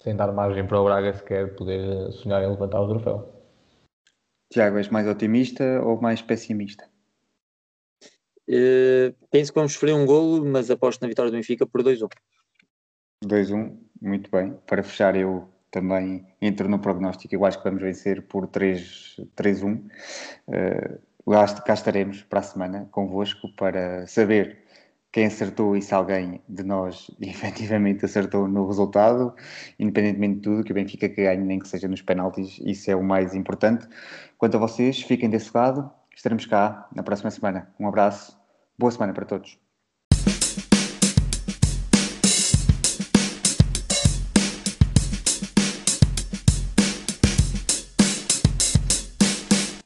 sem 0.01 0.15
dar 0.15 0.31
margem 0.31 0.65
para 0.65 0.79
o 0.79 0.85
Braga 0.85 1.13
sequer 1.13 1.55
poder 1.55 2.12
sonhar 2.13 2.41
em 2.43 2.49
levantar 2.49 2.81
o 2.81 2.88
troféu. 2.88 3.39
Tiago, 4.51 4.77
és 4.77 4.89
mais 4.89 5.07
otimista 5.07 5.81
ou 5.81 6.01
mais 6.01 6.21
pessimista? 6.21 6.89
Uh, 8.49 9.13
penso 9.29 9.53
que 9.53 9.59
vamos 9.59 9.73
sofrer 9.73 9.93
um 9.93 10.05
golo, 10.05 10.43
mas 10.43 10.71
aposto 10.71 11.01
na 11.01 11.07
vitória 11.07 11.29
do 11.29 11.35
Benfica 11.35 11.67
por 11.67 11.83
2-1. 11.83 12.09
2-1, 13.23 13.77
muito 14.01 14.31
bem. 14.31 14.57
Para 14.65 14.81
fechar, 14.81 15.15
eu 15.15 15.47
também 15.69 16.25
entro 16.41 16.67
no 16.67 16.79
prognóstico. 16.79 17.35
Eu 17.35 17.45
acho 17.45 17.59
que 17.59 17.63
vamos 17.63 17.83
vencer 17.83 18.23
por 18.23 18.47
3-1. 18.47 19.75
Uh, 19.75 19.91
eh, 20.51 20.99
cá 21.63 21.73
estaremos 21.73 22.23
para 22.23 22.39
a 22.39 22.43
semana 22.43 22.88
convosco 22.89 23.53
para 23.55 24.07
saber 24.07 24.63
quem 25.12 25.26
acertou 25.26 25.76
e 25.76 25.82
se 25.82 25.93
alguém 25.93 26.41
de 26.48 26.63
nós 26.63 27.10
efetivamente 27.19 28.06
acertou 28.06 28.48
no 28.48 28.67
resultado, 28.67 29.34
independentemente 29.80 30.36
de 30.36 30.41
tudo, 30.41 30.63
que 30.63 30.72
o 30.72 30.76
Benfica 30.76 31.08
ganhe, 31.08 31.43
nem 31.43 31.60
que 31.60 31.67
seja 31.67 31.88
nos 31.88 32.02
penaltis, 32.02 32.60
isso 32.65 32.89
é 32.91 32.95
o 32.95 33.04
mais 33.04 33.34
importante. 33.34 33.88
Quanto 34.38 34.58
a 34.58 34.60
vocês, 34.60 35.02
fiquem 35.02 35.30
desse 35.30 35.52
lado, 35.56 35.89
estaremos 36.15 36.45
cá 36.45 36.88
na 36.95 37.04
próxima 37.04 37.32
semana. 37.32 37.74
Um 37.80 37.88
abraço, 37.88 38.38
boa 38.78 38.91
semana 38.91 39.13
para 39.13 39.26
todos. 39.26 39.68